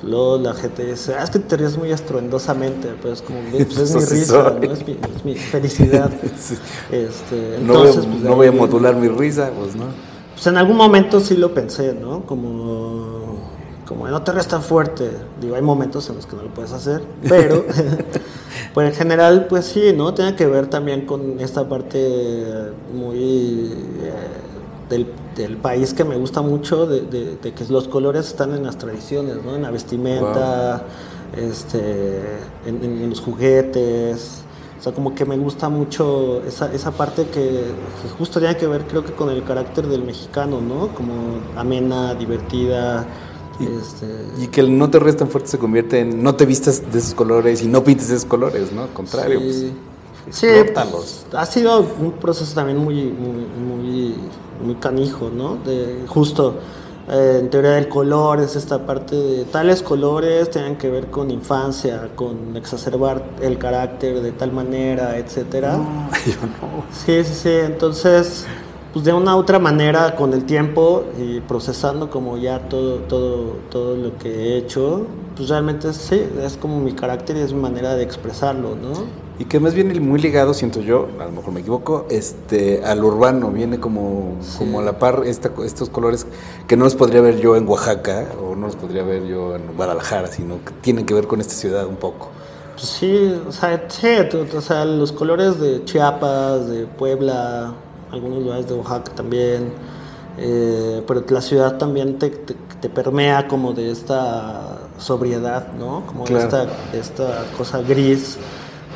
luego 0.02 0.38
la 0.38 0.54
gente 0.54 0.84
dice, 0.84 1.14
ah, 1.14 1.22
es 1.22 1.30
que 1.30 1.38
te 1.38 1.56
ríes 1.56 1.76
muy 1.78 1.92
estruendosamente, 1.92 2.88
pero 3.00 3.14
es 3.14 3.22
como, 3.22 3.38
pues 3.50 3.78
es 3.78 3.94
mi 3.94 4.00
risa. 4.18 4.56
¿no? 4.60 4.72
Es 4.72 4.86
mi, 4.86 4.92
es 5.16 5.24
mi 5.24 5.34
felicidad. 5.36 6.10
Sí. 6.38 6.56
Este, 6.90 7.58
No, 7.62 7.74
voy, 7.74 7.86
a- 7.86 7.90
entonces, 7.90 8.06
pues, 8.06 8.22
no 8.22 8.34
voy 8.36 8.46
a 8.46 8.50
ahí- 8.50 8.56
modular 8.56 8.96
mi 8.96 9.08
risa, 9.08 9.50
pues 9.56 9.76
no. 9.76 9.84
Pues 10.34 10.46
en 10.48 10.56
algún 10.56 10.76
momento 10.76 11.20
sí 11.20 11.36
lo 11.36 11.54
pensé, 11.54 11.94
¿no? 11.94 12.22
Como, 12.26 13.36
como 13.86 14.06
no 14.08 14.22
te 14.22 14.32
tan 14.32 14.62
fuerte. 14.62 15.10
Digo, 15.40 15.54
hay 15.54 15.62
momentos 15.62 16.08
en 16.10 16.16
los 16.16 16.26
que 16.26 16.36
no 16.36 16.42
lo 16.42 16.48
puedes 16.52 16.72
hacer, 16.72 17.02
pero, 17.28 17.64
pues 18.74 18.88
en 18.90 18.94
general, 18.94 19.46
pues 19.48 19.64
sí, 19.66 19.92
¿no? 19.96 20.12
Tiene 20.12 20.34
que 20.34 20.46
ver 20.46 20.66
también 20.66 21.06
con 21.06 21.40
esta 21.40 21.68
parte 21.68 22.44
muy 22.92 23.72
eh, 24.02 24.12
del, 24.88 25.06
del 25.36 25.56
país 25.56 25.92
que 25.94 26.04
me 26.04 26.16
gusta 26.16 26.42
mucho, 26.42 26.86
de, 26.86 27.00
de- 27.02 27.36
de 27.36 27.52
que 27.52 27.64
los 27.68 27.88
colores 27.88 28.26
están 28.28 28.54
en 28.54 28.64
las 28.64 28.78
tradiciones, 28.78 29.36
¿no? 29.44 29.54
En 29.56 29.62
la 29.62 29.70
vestimenta, 29.70 30.82
este, 31.36 32.20
en, 32.66 32.82
en- 32.84 33.02
en 33.02 33.10
los 33.10 33.20
juguetes. 33.20 34.42
O 34.78 34.82
sea, 34.82 34.92
como 34.92 35.14
que 35.14 35.24
me 35.24 35.36
gusta 35.38 35.68
mucho 35.68 36.42
esa, 36.46 36.72
esa 36.72 36.90
parte 36.92 37.24
que, 37.28 37.40
que 38.02 38.08
justo 38.18 38.38
tiene 38.38 38.56
que 38.56 38.66
ver, 38.66 38.86
creo 38.86 39.04
que 39.04 39.12
con 39.12 39.30
el 39.30 39.42
carácter 39.42 39.86
del 39.86 40.02
mexicano, 40.04 40.60
¿no? 40.60 40.94
Como 40.94 41.14
amena, 41.56 42.14
divertida. 42.14 43.06
este, 43.58 44.06
Y 44.42 44.48
que 44.48 44.60
el 44.60 44.76
no 44.76 44.90
te 44.90 44.98
rías 45.00 45.16
tan 45.16 45.28
fuerte 45.28 45.48
se 45.48 45.58
convierte 45.58 46.00
en 46.00 46.22
no 46.22 46.36
te 46.36 46.44
vistas 46.46 46.82
de 46.92 46.98
esos 46.98 47.14
colores 47.14 47.62
y 47.62 47.68
no 47.68 47.82
pintes 47.82 48.08
de 48.08 48.16
esos 48.16 48.28
colores, 48.28 48.70
¿no? 48.72 48.82
Al 48.82 48.90
contrario, 48.90 49.40
sí. 49.40 49.72
pues. 50.26 50.36
Sí, 50.36 50.46
pues, 50.74 51.24
ha 51.34 51.46
sido 51.46 51.86
un 52.00 52.12
proceso 52.12 52.52
también 52.54 52.78
muy, 52.78 53.04
muy, 53.04 53.46
muy, 53.64 54.14
muy 54.62 54.76
canijo, 54.76 55.30
¿no? 55.30 55.56
De 55.56 56.04
justo 56.06 56.56
eh, 57.08 57.38
en 57.40 57.50
teoría 57.50 57.72
del 57.72 57.88
color 57.88 58.40
es 58.40 58.56
esta 58.56 58.84
parte 58.84 59.14
de 59.14 59.44
tales 59.44 59.80
colores 59.80 60.50
tienen 60.50 60.76
que 60.76 60.90
ver 60.90 61.06
con 61.06 61.30
infancia, 61.30 62.10
con 62.16 62.56
exacerbar 62.56 63.22
el 63.40 63.58
carácter 63.58 64.20
de 64.20 64.32
tal 64.32 64.52
manera, 64.52 65.16
etcétera. 65.16 65.76
No, 65.76 66.08
yo 66.26 66.46
no. 66.46 66.84
Sí, 66.90 67.22
sí, 67.22 67.34
sí. 67.34 67.50
Entonces, 67.50 68.46
pues 68.92 69.04
de 69.04 69.12
una 69.12 69.36
u 69.36 69.38
otra 69.38 69.60
manera, 69.60 70.16
con 70.16 70.32
el 70.32 70.44
tiempo 70.46 71.04
y 71.16 71.40
procesando 71.40 72.10
como 72.10 72.38
ya 72.38 72.68
todo, 72.68 72.96
todo, 73.00 73.56
todo 73.70 73.96
lo 73.96 74.18
que 74.18 74.28
he 74.28 74.56
hecho, 74.56 75.06
pues 75.36 75.48
realmente 75.48 75.92
sí, 75.92 76.20
es 76.42 76.56
como 76.56 76.80
mi 76.80 76.92
carácter 76.92 77.36
y 77.36 77.40
es 77.40 77.52
mi 77.52 77.60
manera 77.60 77.94
de 77.94 78.02
expresarlo, 78.02 78.74
¿no? 78.74 79.25
Y 79.38 79.44
que 79.44 79.60
más 79.60 79.74
viene 79.74 79.98
muy 80.00 80.18
ligado, 80.18 80.54
siento 80.54 80.80
yo, 80.80 81.08
a 81.20 81.24
lo 81.26 81.30
mejor 81.32 81.52
me 81.52 81.60
equivoco, 81.60 82.06
este, 82.08 82.82
al 82.84 83.04
urbano, 83.04 83.50
viene 83.50 83.78
como, 83.78 84.36
Sí. 84.40 84.58
como 84.60 84.80
a 84.80 84.82
la 84.82 84.98
par 84.98 85.24
esta- 85.26 85.50
estos 85.62 85.90
colores 85.90 86.26
que 86.66 86.76
no 86.76 86.84
los 86.84 86.94
podría 86.94 87.20
ver 87.20 87.38
yo 87.38 87.54
en 87.54 87.68
Oaxaca 87.68 88.28
o 88.42 88.56
no 88.56 88.66
los 88.68 88.76
podría 88.76 89.02
ver 89.02 89.26
yo 89.26 89.54
en 89.54 89.76
Guadalajara, 89.76 90.28
sino 90.28 90.64
que 90.64 90.72
tienen 90.80 91.04
que 91.04 91.12
ver 91.12 91.26
con 91.26 91.40
esta 91.42 91.52
ciudad 91.54 91.86
un 91.86 91.96
poco. 91.96 92.28
Pues 92.76 92.88
sí, 92.88 93.34
o 93.46 93.52
sea, 93.52 93.84
sí, 93.88 94.08
o 94.56 94.60
sea, 94.62 94.86
los 94.86 95.12
colores 95.12 95.60
de 95.60 95.84
Chiapas, 95.84 96.68
de 96.68 96.86
Puebla, 96.86 97.74
algunos 98.10 98.42
lugares 98.42 98.66
de 98.68 98.74
Oaxaca 98.74 99.12
también, 99.14 99.70
eh, 100.38 101.02
pero 101.06 101.22
la 101.28 101.42
ciudad 101.42 101.76
también 101.76 102.18
te, 102.18 102.30
te- 102.30 102.56
te 102.80 102.88
permea 102.88 103.48
como 103.48 103.72
de 103.74 103.90
esta 103.90 104.78
sobriedad, 104.98 105.72
¿no? 105.78 106.04
Como 106.06 106.24
de 106.24 106.38
esta, 106.38 106.66
de 106.92 106.98
esta 107.00 107.44
cosa 107.56 107.80
gris, 107.82 108.36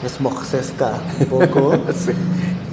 esmojsesca 0.04 0.94
un 1.20 1.26
poco. 1.48 1.72
Sí. 1.94 2.12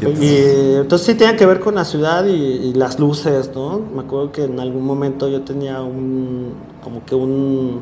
Y 0.01 0.75
entonces- 0.75 1.07
sí 1.07 1.15
tiene 1.15 1.35
que 1.35 1.45
ver 1.45 1.59
con 1.59 1.75
la 1.75 1.83
ciudad 1.85 2.25
y, 2.25 2.31
y 2.33 2.73
las 2.73 2.99
luces, 2.99 3.51
¿no? 3.55 3.81
Me 3.95 4.01
acuerdo 4.01 4.31
que 4.31 4.43
en 4.43 4.59
algún 4.59 4.85
momento 4.85 5.27
yo 5.27 5.41
tenía 5.41 5.81
un, 5.81 6.53
como 6.83 7.03
que 7.03 7.15
un, 7.15 7.81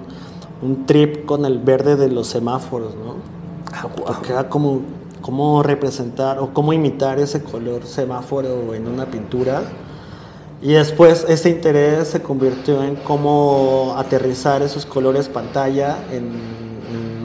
un 0.62 0.86
trip 0.86 1.26
con 1.26 1.46
el 1.46 1.60
verde 1.60 1.96
de 1.98 2.10
los 2.10 2.28
semáforos, 2.28 2.96
¿no? 2.96 3.16
Ah, 3.74 3.88
guau. 3.94 4.14
Porque 4.14 4.32
era 4.32 4.48
como 4.48 4.82
cómo 5.22 5.62
representar 5.64 6.40
o 6.40 6.54
cómo 6.54 6.72
imitar 6.72 7.20
ese 7.20 7.42
color 7.44 7.86
semáforo 7.86 8.74
en 8.76 8.88
una 8.88 9.08
pintura. 9.08 9.64
Y 10.62 10.74
después 10.74 11.26
ese 11.28 11.50
interés 11.50 12.08
se 12.08 12.22
convirtió 12.22 12.82
en 12.84 12.96
cómo 12.96 13.94
aterrizar 13.98 14.62
esos 14.62 14.86
colores 14.86 15.28
pantalla 15.28 15.98
en 16.12 16.32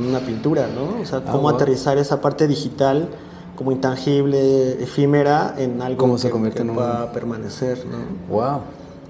una 0.08 0.20
pintura, 0.20 0.66
¿no? 0.74 1.00
O 1.02 1.04
sea, 1.04 1.18
Ah, 1.18 1.30
cómo 1.32 1.42
wow. 1.42 1.54
aterrizar 1.54 1.98
esa 1.98 2.20
parte 2.20 2.46
digital 2.48 3.08
como 3.56 3.72
intangible, 3.72 4.82
efímera, 4.82 5.54
en 5.58 5.82
algo 5.82 5.98
Cómo 5.98 6.18
se 6.18 6.28
que, 6.28 6.32
convierte 6.32 6.58
que 6.58 6.62
en 6.62 6.70
un- 6.70 6.76
pueda 6.76 7.12
permanecer, 7.12 7.84
¿no? 7.86 8.34
Wow. 8.34 8.60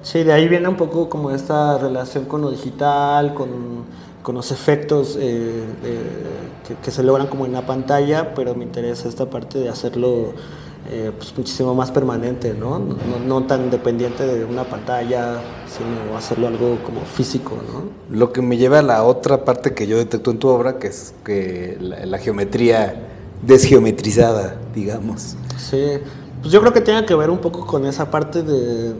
Sí, 0.02 0.22
de 0.24 0.32
ahí 0.32 0.48
viene 0.48 0.66
un 0.68 0.76
poco 0.76 1.08
como 1.08 1.30
esta 1.30 1.78
relación 1.78 2.24
con 2.24 2.40
lo 2.40 2.50
digital, 2.50 3.34
con, 3.34 3.48
con 4.22 4.34
los 4.34 4.50
efectos 4.50 5.16
eh, 5.20 5.64
eh, 5.84 6.02
que, 6.66 6.74
que 6.76 6.90
se 6.90 7.02
logran 7.02 7.26
como 7.28 7.46
en 7.46 7.52
la 7.52 7.66
pantalla, 7.66 8.34
pero 8.34 8.54
me 8.54 8.64
interesa 8.64 9.08
esta 9.08 9.26
parte 9.30 9.58
de 9.58 9.68
hacerlo 9.68 10.32
eh, 10.88 11.12
pues 11.16 11.36
muchísimo 11.36 11.74
más 11.74 11.90
permanente, 11.90 12.54
¿no? 12.54 12.80
No, 13.26 13.42
tan 13.44 13.70
dependiente 13.70 14.26
de 14.26 14.44
una 14.44 14.64
pantalla, 14.64 15.40
sino 15.68 16.16
hacerlo 16.16 16.48
algo 16.48 16.78
como 16.84 17.02
físico, 17.02 17.56
¿no? 17.72 18.16
Lo 18.16 18.32
que 18.32 18.42
me 18.42 18.56
lleva 18.56 18.78
a 18.78 18.82
la 18.82 19.04
otra 19.04 19.44
parte 19.44 19.74
que 19.74 19.86
yo 19.86 19.98
detecto 19.98 20.30
en 20.30 20.38
tu 20.38 20.48
obra, 20.48 20.78
que 20.78 20.88
es 20.88 21.14
que 21.24 21.76
la, 21.80 22.06
la 22.06 22.18
geometría 22.18 23.08
desgeometrizada, 23.42 24.56
digamos. 24.74 25.36
Sí, 25.58 25.98
pues 26.40 26.52
yo 26.52 26.60
creo 26.60 26.72
que 26.72 26.80
tiene 26.80 27.04
que 27.04 27.14
ver 27.14 27.30
un 27.30 27.38
poco 27.38 27.66
con 27.66 27.84
esa 27.84 28.10
parte 28.10 28.42
de 28.42 28.94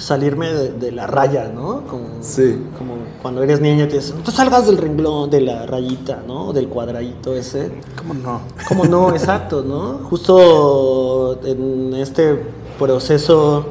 salirme 0.00 0.48
de, 0.48 0.92
la 0.92 1.06
raya, 1.06 1.48
¿no? 1.48 1.82
Como, 1.86 2.06
sí. 2.20 2.62
Como 2.76 2.94
cuando 3.22 3.42
eres 3.42 3.60
niño 3.60 3.88
te 3.88 3.96
dicen, 3.96 4.22
te 4.22 4.30
salgas 4.30 4.66
del 4.66 4.78
renglón, 4.78 5.30
de 5.30 5.40
la 5.40 5.66
rayita, 5.66 6.22
¿no? 6.26 6.52
Del 6.52 6.68
cuadradito 6.68 7.34
ese. 7.34 7.72
¿Cómo 7.96 8.14
no? 8.14 8.40
¿Cómo 8.68 8.84
no? 8.84 9.10
Exacto, 9.14 9.62
¿no? 9.62 9.98
Justo 10.08 11.40
en 11.44 11.94
este 11.94 12.42
proceso 12.78 13.66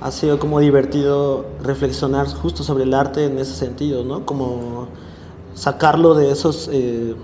ha 0.00 0.10
sido 0.10 0.38
como 0.38 0.60
divertido 0.60 1.46
reflexionar 1.62 2.26
justo 2.26 2.64
sobre 2.64 2.84
el 2.84 2.92
arte 2.94 3.24
en 3.24 3.38
ese 3.38 3.54
sentido, 3.54 4.04
¿no? 4.04 4.26
Como 4.26 4.88
sacarlo 5.54 6.14
de 6.14 6.30
esos, 6.32 6.68
eh, 6.72 7.14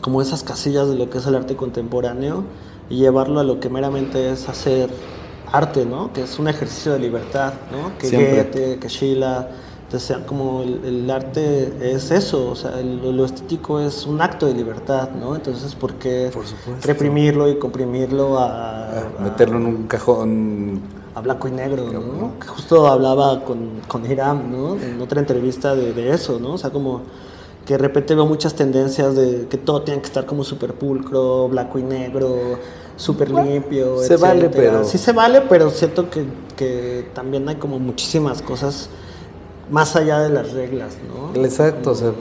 como 0.00 0.20
esas 0.20 0.42
casillas 0.42 0.88
de 0.88 0.96
lo 0.96 1.08
que 1.08 1.18
es 1.18 1.26
el 1.26 1.36
arte 1.36 1.56
contemporáneo 1.56 2.44
y 2.88 2.96
llevarlo 2.96 3.40
a 3.40 3.44
lo 3.44 3.60
que 3.60 3.68
meramente 3.68 4.30
es 4.30 4.48
hacer 4.48 4.90
arte, 5.52 5.84
¿no? 5.84 6.12
Que 6.12 6.22
es 6.22 6.38
un 6.38 6.48
ejercicio 6.48 6.92
de 6.92 6.98
libertad, 6.98 7.54
¿no? 7.70 7.96
Que 7.98 8.10
Goethe, 8.10 8.78
que 8.78 8.88
Sheila, 8.88 9.48
sea, 9.98 10.24
como 10.24 10.62
el, 10.62 11.10
arte 11.10 11.72
es 11.80 12.10
eso, 12.10 12.50
o 12.50 12.54
sea, 12.54 12.80
lo 12.80 13.24
estético 13.24 13.80
es 13.80 14.06
un 14.06 14.20
acto 14.20 14.46
de 14.46 14.54
libertad, 14.54 15.10
¿no? 15.10 15.34
Entonces, 15.34 15.74
¿por 15.74 15.94
qué 15.94 16.30
reprimirlo 16.82 17.48
y 17.48 17.58
comprimirlo 17.58 18.38
a, 18.38 19.00
a, 19.00 19.22
meterlo 19.22 19.56
en 19.56 19.66
un 19.66 19.82
cajón 19.88 20.80
a 21.14 21.20
blanco 21.20 21.48
y 21.48 21.50
negro, 21.50 21.90
¿no? 21.90 22.38
Que 22.38 22.46
justo 22.46 22.86
hablaba 22.86 23.44
con, 23.44 23.80
con 23.88 24.08
Hiram, 24.08 24.52
¿no? 24.52 24.76
En 24.76 25.00
otra 25.00 25.18
entrevista 25.18 25.74
de, 25.74 25.92
de, 25.92 26.12
eso, 26.12 26.38
¿no? 26.38 26.52
O 26.52 26.58
sea, 26.58 26.70
como 26.70 27.02
que 27.66 27.74
de 27.74 27.78
repente 27.78 28.14
veo 28.14 28.26
muchas 28.26 28.54
tendencias 28.54 29.16
de 29.16 29.46
que 29.48 29.58
todo 29.58 29.82
tiene 29.82 30.00
que 30.00 30.06
estar 30.06 30.24
como 30.24 30.44
súper 30.44 30.74
pulcro, 30.74 31.48
blanco 31.48 31.78
y 31.78 31.82
negro, 31.82 32.58
súper 33.00 33.30
limpio. 33.30 33.98
Se 34.02 34.16
vale, 34.16 34.48
pero... 34.50 34.84
Sí 34.84 34.98
se 34.98 35.12
vale, 35.12 35.42
pero 35.48 35.70
siento 35.70 36.10
que, 36.10 36.24
que, 36.56 37.08
también 37.14 37.48
hay 37.48 37.56
como 37.56 37.78
muchísimas 37.78 38.42
cosas 38.42 38.90
más 39.70 39.96
allá 39.96 40.20
de 40.20 40.30
las 40.30 40.52
reglas, 40.52 40.96
¿no? 41.08 41.42
Exacto, 41.42 41.92
o 41.92 41.94
sea... 41.94 42.12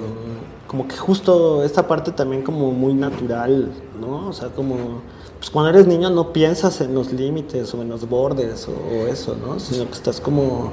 Como 0.67 0.87
que 0.87 0.95
justo 0.95 1.63
esta 1.63 1.87
parte 1.87 2.11
también 2.11 2.43
como 2.43 2.71
muy 2.71 2.93
natural, 2.93 3.71
¿no? 3.99 4.29
O 4.29 4.33
sea, 4.33 4.49
como 4.49 5.01
pues 5.39 5.49
cuando 5.49 5.69
eres 5.69 5.87
niño 5.87 6.09
no 6.09 6.33
piensas 6.33 6.81
en 6.81 6.93
los 6.93 7.11
límites 7.11 7.73
o 7.73 7.81
en 7.81 7.89
los 7.89 8.07
bordes 8.07 8.67
o, 8.67 9.07
eso, 9.07 9.35
¿no? 9.35 9.59
Sino 9.59 9.85
que 9.85 9.93
estás 9.93 10.21
como 10.21 10.71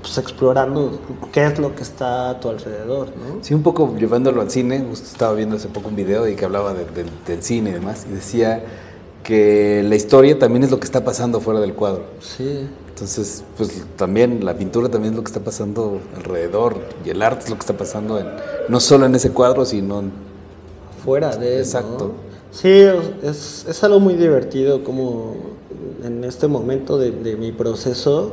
pues, 0.00 0.16
explorando 0.18 0.98
qué 1.32 1.46
es 1.46 1.58
lo 1.58 1.76
que 1.76 1.82
está 1.82 2.30
a 2.30 2.40
tu 2.40 2.48
alrededor, 2.48 3.08
¿no? 3.08 3.44
Sí, 3.44 3.52
un 3.52 3.62
poco 3.62 3.94
llevándolo 3.96 4.40
al 4.40 4.50
cine, 4.50 4.84
justo 4.88 5.06
estaba 5.06 5.34
viendo 5.34 5.56
hace 5.56 5.68
poco 5.68 5.90
un 5.90 5.96
video 5.96 6.26
y 6.26 6.34
que 6.34 6.46
hablaba 6.46 6.74
del 6.74 7.42
cine 7.42 7.70
y 7.70 7.72
demás, 7.74 8.06
y 8.10 8.14
decía 8.14 8.64
que 9.26 9.82
la 9.84 9.96
historia 9.96 10.38
también 10.38 10.62
es 10.62 10.70
lo 10.70 10.78
que 10.78 10.84
está 10.84 11.04
pasando 11.04 11.40
fuera 11.40 11.58
del 11.58 11.74
cuadro. 11.74 12.04
Sí. 12.20 12.68
Entonces, 12.88 13.42
pues 13.56 13.84
también 13.96 14.44
la 14.44 14.54
pintura 14.54 14.88
también 14.88 15.14
es 15.14 15.16
lo 15.16 15.24
que 15.24 15.30
está 15.30 15.40
pasando 15.40 16.00
alrededor 16.16 16.76
y 17.04 17.10
el 17.10 17.20
arte 17.20 17.44
es 17.44 17.50
lo 17.50 17.56
que 17.56 17.62
está 17.62 17.76
pasando 17.76 18.20
en, 18.20 18.26
no 18.68 18.78
solo 18.78 19.04
en 19.04 19.16
ese 19.16 19.32
cuadro, 19.32 19.64
sino 19.64 20.04
fuera 21.04 21.36
de 21.36 21.58
Exacto. 21.58 22.12
Sí, 22.52 22.70
es, 22.70 23.66
es, 23.68 23.84
algo 23.84 23.98
muy 23.98 24.14
divertido 24.14 24.84
como 24.84 25.34
en 26.04 26.22
este 26.22 26.46
momento 26.46 26.96
de, 26.96 27.10
de 27.10 27.36
mi 27.36 27.50
proceso, 27.50 28.30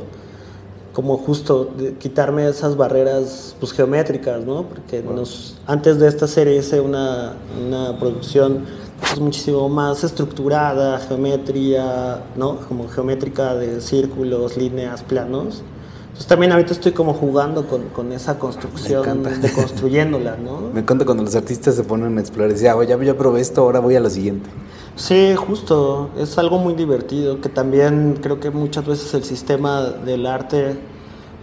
como 0.92 1.18
justo 1.18 1.72
quitarme 1.98 2.48
esas 2.48 2.76
barreras 2.76 3.56
pues, 3.58 3.72
geométricas, 3.72 4.44
¿no? 4.44 4.68
Porque 4.68 5.02
nos, 5.02 5.56
antes 5.66 5.98
de 5.98 6.06
esta 6.06 6.28
serie 6.28 6.56
hice 6.56 6.80
una, 6.80 7.34
una 7.66 7.98
producción 7.98 8.64
pues, 9.00 9.18
muchísimo 9.20 9.68
más 9.68 10.04
estructurada, 10.04 10.98
geometría, 10.98 12.22
¿no? 12.36 12.56
Como 12.68 12.88
geométrica 12.88 13.54
de 13.54 13.80
círculos, 13.80 14.56
líneas, 14.56 15.02
planos. 15.02 15.62
Entonces 16.04 16.28
también 16.28 16.52
ahorita 16.52 16.72
estoy 16.72 16.92
como 16.92 17.12
jugando 17.12 17.66
con, 17.66 17.88
con 17.88 18.12
esa 18.12 18.38
construcción, 18.38 19.24
de 19.24 19.52
construyéndola, 19.52 20.36
¿no? 20.36 20.60
Me 20.72 20.80
encanta 20.80 21.04
cuando 21.04 21.24
los 21.24 21.34
artistas 21.34 21.74
se 21.74 21.82
ponen 21.82 22.16
a 22.18 22.20
explorar 22.20 22.52
y 22.52 22.54
dicen, 22.54 22.70
ah, 22.70 22.84
ya, 22.84 23.02
ya 23.02 23.18
probé 23.18 23.40
esto, 23.40 23.62
ahora 23.62 23.80
voy 23.80 23.96
a 23.96 24.00
la 24.00 24.10
siguiente. 24.10 24.48
Sí, 24.94 25.34
justo, 25.34 26.10
es 26.16 26.38
algo 26.38 26.58
muy 26.58 26.74
divertido, 26.74 27.40
que 27.40 27.48
también 27.48 28.20
creo 28.22 28.38
que 28.38 28.50
muchas 28.50 28.86
veces 28.86 29.12
el 29.14 29.24
sistema 29.24 29.82
del 29.82 30.24
arte, 30.24 30.76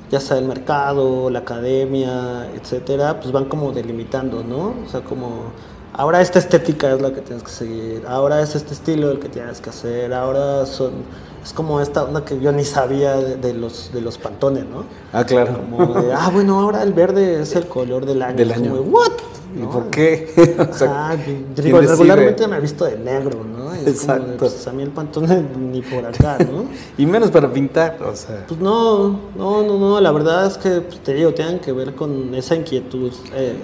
ya 0.10 0.22
sea 0.22 0.38
el 0.38 0.46
mercado, 0.46 1.30
la 1.30 1.40
academia, 1.40 2.50
etcétera, 2.56 3.20
pues 3.20 3.34
van 3.34 3.46
como 3.46 3.74
delimitando, 3.74 4.42
¿no? 4.42 4.74
O 4.86 4.90
sea, 4.90 5.02
como 5.02 5.52
ahora 5.94 6.22
esta 6.22 6.40
estética 6.40 6.94
es 6.94 7.02
la 7.02 7.12
que 7.14 7.22
tienes 7.22 7.44
que 7.44 7.52
seguir, 7.52 8.04
ahora 8.08 8.42
es 8.42 8.56
este 8.56 8.74
estilo 8.74 9.12
el 9.12 9.20
que 9.20 9.30
tienes 9.30 9.62
que 9.62 9.70
hacer, 9.70 10.14
ahora 10.14 10.66
son 10.66 10.92
es 11.44 11.54
como 11.54 11.82
esta 11.82 12.04
onda 12.04 12.24
que 12.24 12.40
yo 12.40 12.52
ni 12.52 12.64
sabía 12.64 13.16
de, 13.16 13.54
los, 13.54 13.92
de 13.92 14.02
los 14.02 14.18
pantones, 14.20 14.66
¿no? 14.66 14.86
Ah, 15.12 15.24
claro. 15.24 15.58
Como 15.58 16.02
de, 16.02 16.14
ah, 16.14 16.30
bueno, 16.32 16.60
ahora 16.60 16.84
el 16.84 16.94
verde 16.94 17.42
es 17.42 17.56
el 17.56 17.68
color 17.68 18.06
del 18.06 18.22
año. 18.22 18.38
Del 18.38 18.52
año. 18.52 18.76
¿what? 18.76 19.12
¿Y 19.56 19.64
por 19.64 19.90
qué? 19.90 20.32
o 20.72 20.74
sea, 20.74 21.18
digo, 21.56 21.82
regularmente 21.82 22.48
me 22.48 22.58
he 22.58 22.60
visto 22.60 22.86
de 22.86 22.98
negro, 22.98 23.44
¿no? 23.44 23.74
Exacto. 23.74 24.34
pues, 24.38 24.68
a 24.68 24.72
mí 24.72 24.84
el 24.84 24.92
pantone 24.92 25.44
ni 25.60 25.82
por 25.82 26.06
acá, 26.06 26.38
¿no? 26.40 26.66
y 26.98 27.06
menos 27.06 27.32
para 27.32 27.52
pintar, 27.52 27.98
o 28.04 28.16
sea. 28.16 28.46
Pues 28.48 28.60
no, 28.60 29.10
no, 29.36 29.64
no, 29.64 29.80
no, 29.80 30.00
la 30.00 30.12
verdad 30.12 30.46
es 30.46 30.58
que, 30.58 30.82
pues, 30.82 31.02
te 31.02 31.16
digo, 31.16 31.34
tienen 31.34 31.60
que 31.60 31.72
ver 31.72 31.96
con 31.96 32.36
esa 32.36 32.56
inquietud, 32.56 33.12
eh, 33.34 33.56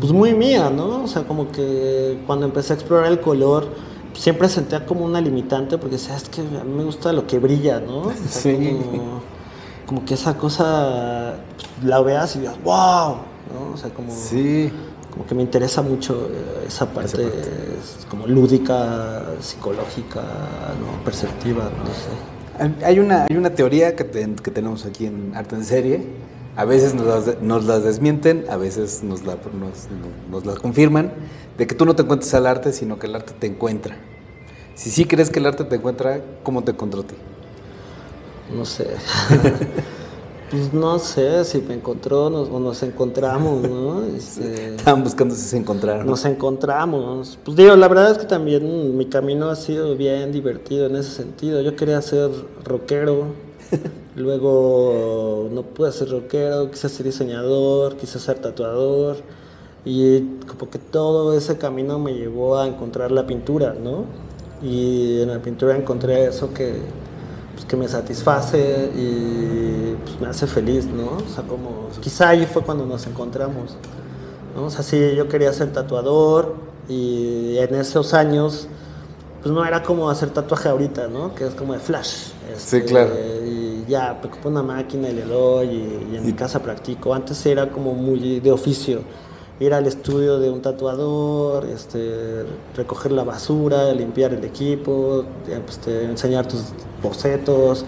pues 0.00 0.12
muy 0.12 0.34
mía, 0.34 0.70
¿no? 0.70 1.04
O 1.04 1.06
sea, 1.06 1.24
como 1.24 1.50
que 1.50 2.18
cuando 2.26 2.46
empecé 2.46 2.72
a 2.72 2.76
explorar 2.76 3.10
el 3.10 3.20
color 3.20 3.68
siempre 4.14 4.48
sentía 4.48 4.86
como 4.86 5.04
una 5.04 5.20
limitante 5.20 5.78
porque 5.78 5.98
sabes 5.98 6.28
que 6.28 6.40
a 6.40 6.64
mí 6.64 6.72
me 6.74 6.84
gusta 6.84 7.12
lo 7.12 7.26
que 7.26 7.38
brilla, 7.38 7.80
¿no? 7.80 8.10
sí. 8.28 8.76
Como, 9.86 10.04
que 10.04 10.14
esa 10.14 10.36
cosa 10.36 11.36
pues, 11.54 11.68
la 11.84 12.00
veas 12.00 12.34
y 12.34 12.40
digas, 12.40 12.56
wow, 12.64 13.18
¿no? 13.52 13.74
O 13.74 13.76
sea, 13.76 13.90
como, 13.90 14.10
sí. 14.10 14.68
como 15.12 15.26
que 15.26 15.34
me 15.36 15.42
interesa 15.42 15.80
mucho 15.80 16.28
eh, 16.32 16.64
esa 16.66 16.86
parte, 16.86 17.30
como 18.10 18.26
lúdica, 18.26 19.22
psicológica, 19.40 20.22
¿no? 20.22 21.04
perceptiva, 21.04 21.64
no 21.64 21.86
sé. 21.86 22.84
Hay 22.84 22.98
una, 22.98 23.26
hay 23.30 23.36
una 23.36 23.50
teoría 23.50 23.94
que, 23.94 24.06
que 24.06 24.50
tenemos 24.50 24.86
aquí 24.86 25.06
en 25.06 25.32
Arte 25.36 25.54
en 25.54 25.64
Serie. 25.64 26.06
A 26.56 26.64
veces 26.64 26.94
nos 26.94 27.06
las, 27.26 27.42
nos 27.42 27.84
desmienten, 27.84 28.46
a 28.48 28.56
veces 28.56 29.02
nos 29.02 29.24
la, 29.24 29.34
nos, 29.34 29.88
nos 30.30 30.46
la 30.46 30.54
confirman 30.54 31.12
de 31.58 31.66
que 31.66 31.74
tú 31.74 31.84
no 31.84 31.94
te 31.94 32.02
encuentres 32.02 32.32
al 32.34 32.46
arte, 32.46 32.72
sino 32.72 32.98
que 32.98 33.06
el 33.06 33.14
arte 33.14 33.34
te 33.38 33.46
encuentra. 33.46 33.96
Si 34.74 34.90
sí 34.90 35.04
crees 35.06 35.30
que 35.30 35.38
el 35.38 35.46
arte 35.46 35.64
te 35.64 35.76
encuentra, 35.76 36.20
¿cómo 36.42 36.62
te 36.62 36.72
encontró 36.72 37.00
a 37.00 37.04
ti? 37.04 37.14
No 38.54 38.64
sé. 38.64 38.86
pues 40.50 40.72
no 40.72 40.98
sé 40.98 41.44
si 41.44 41.58
me 41.58 41.74
encontró 41.74 42.26
o 42.26 42.60
nos 42.60 42.82
encontramos, 42.82 43.62
¿no? 43.62 44.04
Este, 44.16 44.76
Estaban 44.76 45.02
buscando 45.02 45.34
si 45.34 45.42
se 45.42 45.56
encontraron. 45.56 46.06
Nos 46.06 46.24
encontramos. 46.24 47.38
Pues 47.44 47.56
digo, 47.56 47.74
la 47.74 47.88
verdad 47.88 48.12
es 48.12 48.18
que 48.18 48.26
también 48.26 48.96
mi 48.96 49.06
camino 49.06 49.48
ha 49.50 49.56
sido 49.56 49.96
bien 49.96 50.32
divertido 50.32 50.86
en 50.86 50.96
ese 50.96 51.10
sentido. 51.10 51.60
Yo 51.62 51.74
quería 51.74 52.00
ser 52.02 52.30
rockero, 52.64 53.26
luego 54.16 55.48
no 55.52 55.62
pude 55.62 55.92
ser 55.92 56.10
rockero, 56.10 56.70
quise 56.70 56.88
ser 56.88 57.06
diseñador, 57.06 57.96
quise 57.96 58.18
ser 58.18 58.38
tatuador 58.38 59.18
y 59.84 60.20
como 60.46 60.70
que 60.70 60.78
todo 60.78 61.36
ese 61.36 61.58
camino 61.58 61.98
me 61.98 62.14
llevó 62.14 62.58
a 62.58 62.66
encontrar 62.66 63.12
la 63.12 63.26
pintura, 63.26 63.74
¿no? 63.74 64.04
Y 64.62 65.20
en 65.20 65.28
la 65.28 65.40
pintura 65.40 65.76
encontré 65.76 66.26
eso 66.26 66.52
que, 66.52 66.80
pues, 67.54 67.66
que 67.66 67.76
me 67.76 67.86
satisface 67.86 68.90
y 68.96 69.94
pues, 70.02 70.20
me 70.20 70.28
hace 70.28 70.46
feliz, 70.46 70.86
¿no? 70.86 71.18
O 71.18 71.34
sea, 71.34 71.44
como 71.44 71.88
quizá 72.00 72.30
ahí 72.30 72.46
fue 72.46 72.62
cuando 72.62 72.86
nos 72.86 73.06
encontramos, 73.06 73.76
¿no? 74.56 74.64
O 74.64 74.70
sea, 74.70 74.82
sí, 74.82 75.14
yo 75.14 75.28
quería 75.28 75.52
ser 75.52 75.72
tatuador 75.72 76.54
y 76.88 77.58
en 77.58 77.74
esos 77.74 78.14
años 78.14 78.68
pues 79.42 79.54
no 79.54 79.64
era 79.64 79.82
como 79.82 80.10
hacer 80.10 80.30
tatuaje 80.30 80.68
ahorita, 80.68 81.06
¿no? 81.06 81.34
Que 81.34 81.46
es 81.46 81.54
como 81.54 81.74
de 81.74 81.78
flash. 81.78 82.30
sí, 82.56 82.80
claro. 82.82 83.12
Este, 83.14 83.46
y 83.46 83.75
ya, 83.88 84.18
me 84.22 84.30
compré 84.30 84.50
una 84.50 84.62
máquina 84.62 85.08
y 85.08 85.14
le 85.14 85.24
doy 85.24 85.66
y, 85.68 86.08
y 86.12 86.16
en 86.16 86.26
mi 86.26 86.32
casa 86.32 86.62
practico. 86.62 87.14
Antes 87.14 87.44
era 87.46 87.70
como 87.70 87.94
muy 87.94 88.40
de 88.40 88.52
oficio 88.52 89.02
ir 89.58 89.72
al 89.72 89.86
estudio 89.86 90.38
de 90.38 90.50
un 90.50 90.60
tatuador, 90.60 91.64
este, 91.64 92.44
recoger 92.74 93.12
la 93.12 93.24
basura, 93.24 93.92
limpiar 93.92 94.34
el 94.34 94.44
equipo, 94.44 95.24
este, 95.68 96.04
enseñar 96.04 96.46
tus 96.46 96.64
bocetos 97.02 97.84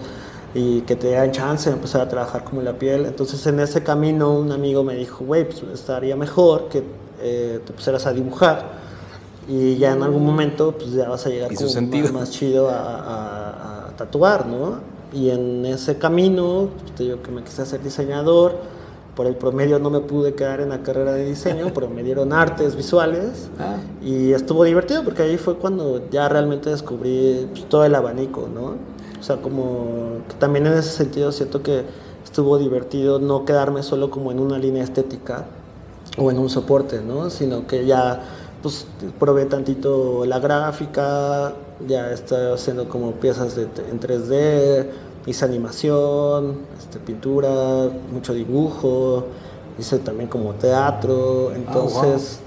y 0.53 0.81
que 0.81 0.95
te 0.95 1.09
den 1.09 1.31
chance 1.31 1.69
de 1.69 1.75
empezar 1.75 2.01
a 2.01 2.09
trabajar 2.09 2.43
como 2.43 2.61
la 2.61 2.73
piel. 2.73 3.05
Entonces 3.05 3.45
en 3.45 3.59
ese 3.59 3.83
camino 3.83 4.33
un 4.33 4.51
amigo 4.51 4.83
me 4.83 4.95
dijo, 4.95 5.23
güey, 5.25 5.45
pues 5.45 5.61
estaría 5.73 6.15
mejor 6.15 6.69
que 6.69 6.83
eh, 7.21 7.59
te 7.63 7.73
pusieras 7.73 8.05
a 8.07 8.13
dibujar 8.13 8.79
y 9.47 9.77
ya 9.77 9.93
en 9.93 10.03
algún 10.03 10.25
momento 10.25 10.71
pues 10.71 10.91
ya 10.91 11.07
vas 11.07 11.25
a 11.25 11.29
llegar 11.29 11.53
como 11.53 12.13
más, 12.13 12.31
chido 12.31 12.69
a, 12.69 13.87
a, 13.87 13.95
tatuar, 13.95 14.47
¿no? 14.47 14.79
Y 15.13 15.29
en 15.29 15.65
ese 15.65 15.97
camino, 15.97 16.69
pues, 16.79 16.95
te 16.95 17.03
digo 17.03 17.21
que 17.21 17.31
me 17.31 17.43
quise 17.43 17.61
hacer 17.61 17.81
diseñador, 17.81 18.57
por 19.15 19.27
el 19.27 19.35
promedio 19.35 19.79
no 19.79 19.89
me 19.89 19.99
pude 19.99 20.33
quedar 20.33 20.61
en 20.61 20.69
la 20.69 20.81
carrera 20.81 21.11
de 21.11 21.25
diseño, 21.25 21.71
pero 21.73 21.89
me 21.89 22.03
dieron 22.03 22.31
artes 22.31 22.75
visuales 22.75 23.49
ah. 23.59 23.75
y 24.01 24.31
estuvo 24.31 24.63
divertido 24.63 25.03
porque 25.03 25.23
ahí 25.23 25.37
fue 25.37 25.57
cuando 25.57 26.09
ya 26.09 26.29
realmente 26.29 26.69
descubrí 26.69 27.47
pues, 27.51 27.65
todo 27.67 27.83
el 27.83 27.95
abanico, 27.95 28.47
¿no? 28.47 28.75
O 29.19 29.23
sea, 29.23 29.41
como 29.41 30.21
que 30.29 30.35
también 30.35 30.67
en 30.67 30.73
ese 30.73 30.91
sentido 30.91 31.33
siento 31.33 31.61
que 31.61 31.83
estuvo 32.23 32.57
divertido 32.57 33.19
no 33.19 33.43
quedarme 33.43 33.83
solo 33.83 34.09
como 34.09 34.31
en 34.31 34.39
una 34.39 34.57
línea 34.57 34.83
estética 34.83 35.47
o 36.17 36.31
en 36.31 36.39
un 36.39 36.49
soporte, 36.49 37.01
¿no? 37.01 37.29
Sino 37.29 37.67
que 37.67 37.85
ya 37.85 38.21
pues 38.61 38.87
probé 39.19 39.45
tantito 39.45 40.25
la 40.25 40.39
gráfica, 40.39 41.53
ya 41.87 42.11
estoy 42.11 42.53
haciendo 42.53 42.89
como 42.89 43.13
piezas 43.13 43.55
de, 43.55 43.63
en 43.63 43.99
3D, 43.99 44.87
hice 45.25 45.45
animación, 45.45 46.57
este, 46.77 46.99
pintura, 46.99 47.89
mucho 48.11 48.33
dibujo, 48.33 49.25
hice 49.77 49.99
también 49.99 50.29
como 50.29 50.53
teatro, 50.53 51.51
entonces 51.53 52.39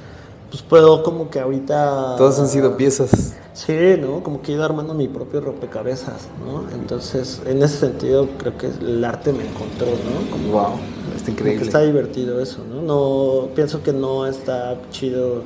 pues 0.51 0.63
puedo 0.63 1.03
como 1.03 1.31
que 1.31 1.41
ahorita... 1.41 2.17
Todas 2.19 2.39
han 2.39 2.49
sido 2.49 2.77
piezas. 2.77 3.35
Sí, 3.55 3.97
¿no? 3.99 4.23
Como 4.23 4.43
que 4.43 4.53
he 4.53 4.55
ido 4.55 4.65
armando 4.65 4.93
mi 4.93 5.09
propio 5.09 5.41
rompecabezas, 5.41 6.29
¿no? 6.45 6.65
Entonces, 6.75 7.41
en 7.47 7.63
ese 7.63 7.79
sentido, 7.79 8.29
creo 8.39 8.59
que 8.59 8.67
el 8.67 9.03
arte 9.03 9.33
me 9.33 9.47
encontró, 9.47 9.87
¿no? 9.87 10.31
Como, 10.31 10.53
wow, 10.53 10.79
está 11.17 11.31
increíble. 11.31 11.65
está 11.65 11.81
divertido 11.81 12.39
eso, 12.41 12.59
¿no? 12.69 12.83
No, 12.83 13.49
pienso 13.55 13.83
que 13.83 13.95
no 13.95 14.27
está 14.27 14.79
chido 14.91 15.43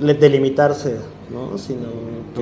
delimitarse, 0.00 0.96
¿no? 1.32 1.58
Sino... 1.58 1.88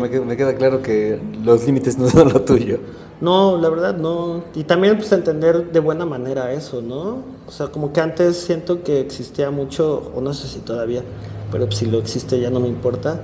Me, 0.01 0.37
queda, 0.37 0.55
claro 0.55 0.83
que 0.83 1.21
los 1.45 1.65
límites 1.67 1.99
no 1.99 2.09
son 2.09 2.33
lo 2.33 2.43
tuyo. 2.43 2.79
No, 3.21 3.59
la 3.59 3.69
verdad 3.69 3.97
no. 3.97 4.43
Y 4.55 4.65
también 4.65 4.97
pues 4.97 5.13
entender 5.13 5.73
de 5.73 5.81
buena 5.81 6.07
manera 6.07 6.53
eso, 6.53 6.81
¿no? 6.81 7.19
O 7.47 7.51
sea, 7.51 7.69
como 7.69 7.93
que 7.93 8.01
antes 8.01 8.37
siento 8.37 8.83
que 8.83 9.01
existía 9.01 9.51
mucho, 9.51 10.11
o 10.15 10.21
no 10.21 10.33
sé 10.33 10.49
si 10.49 10.61
todavía, 10.61 11.03
pero 11.51 11.71
si 11.71 11.87
lo 11.87 11.99
existe 11.99 12.41
ya 12.41 12.51
no 12.51 12.61
me 12.61 12.69
importa, 12.69 13.21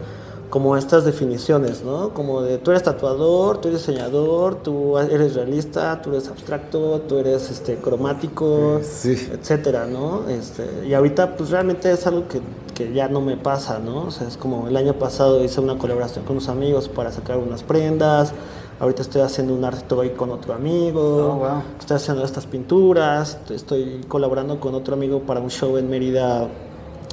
como 0.51 0.77
estas 0.77 1.05
definiciones, 1.05 1.83
¿no? 1.83 2.11
Como 2.15 2.43
de 2.43 2.59
tú 2.59 2.71
eres 2.71 2.83
tatuador, 2.83 3.59
tú 3.59 3.69
eres 3.69 3.87
diseñador, 3.87 4.57
tú 4.57 4.97
eres 4.99 5.35
realista, 5.35 6.01
tú 6.03 6.11
eres 6.11 6.29
abstracto, 6.29 7.01
tú 7.09 7.19
eres 7.19 7.51
este 7.51 7.77
cromático, 7.77 8.81
etcétera, 8.81 9.87
¿no? 9.87 10.29
Este, 10.29 10.87
y 10.87 10.95
ahorita 10.95 11.37
pues 11.37 11.51
realmente 11.51 11.91
es 11.91 12.07
algo 12.07 12.29
que, 12.29 12.41
que, 12.77 12.93
ya 12.93 13.09
no 13.09 13.21
me 13.21 13.37
pasa, 13.37 13.79
¿no? 13.79 14.05
O 14.05 14.11
sea, 14.11 14.29
es 14.29 14.37
como 14.37 14.69
el 14.69 14.77
año 14.77 14.95
pasado 14.95 15.43
hice 15.43 15.61
una 15.61 15.79
colaboración 15.79 16.25
con 16.25 16.37
unos 16.37 16.49
amigos 16.49 16.89
para 16.89 17.11
sacar 17.11 17.39
unas 17.39 17.63
prendas, 17.63 18.33
ahorita 18.79 19.03
estoy 19.03 19.23
haciendo 19.23 19.55
un 19.55 19.65
art 19.65 19.87
toy 19.89 20.11
con 20.11 20.31
otro 20.31 20.55
amigo, 20.55 21.41
oh, 21.43 21.63
estoy 21.79 21.97
haciendo 21.97 22.25
estas 22.25 22.47
pinturas, 22.47 23.39
estoy 23.51 24.03
colaborando 24.09 24.61
con 24.61 24.75
otro 24.75 24.95
amigo 24.95 25.21
para 25.21 25.41
un 25.41 25.51
show 25.51 25.77
en 25.79 25.89
Mérida 25.89 26.49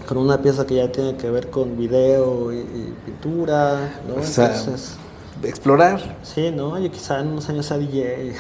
con 0.08 0.18
una 0.18 0.42
pieza 0.42 0.66
que 0.66 0.76
ya 0.76 0.92
tiene 0.92 1.16
que 1.16 1.30
ver 1.30 1.50
con 1.50 1.78
video 1.78 2.52
y, 2.52 2.94
pintura, 3.06 4.02
¿no? 4.08 4.22
O 4.22 4.24
sea, 4.24 4.48
Entonces, 4.48 4.98
explorar. 5.44 6.18
Sí, 6.24 6.52
¿no? 6.52 6.80
Y 6.84 6.90
quizá 6.90 7.20
en 7.20 7.30
unos 7.30 7.50
años 7.50 7.66
sea 7.66 7.78
DJ. 7.78 8.30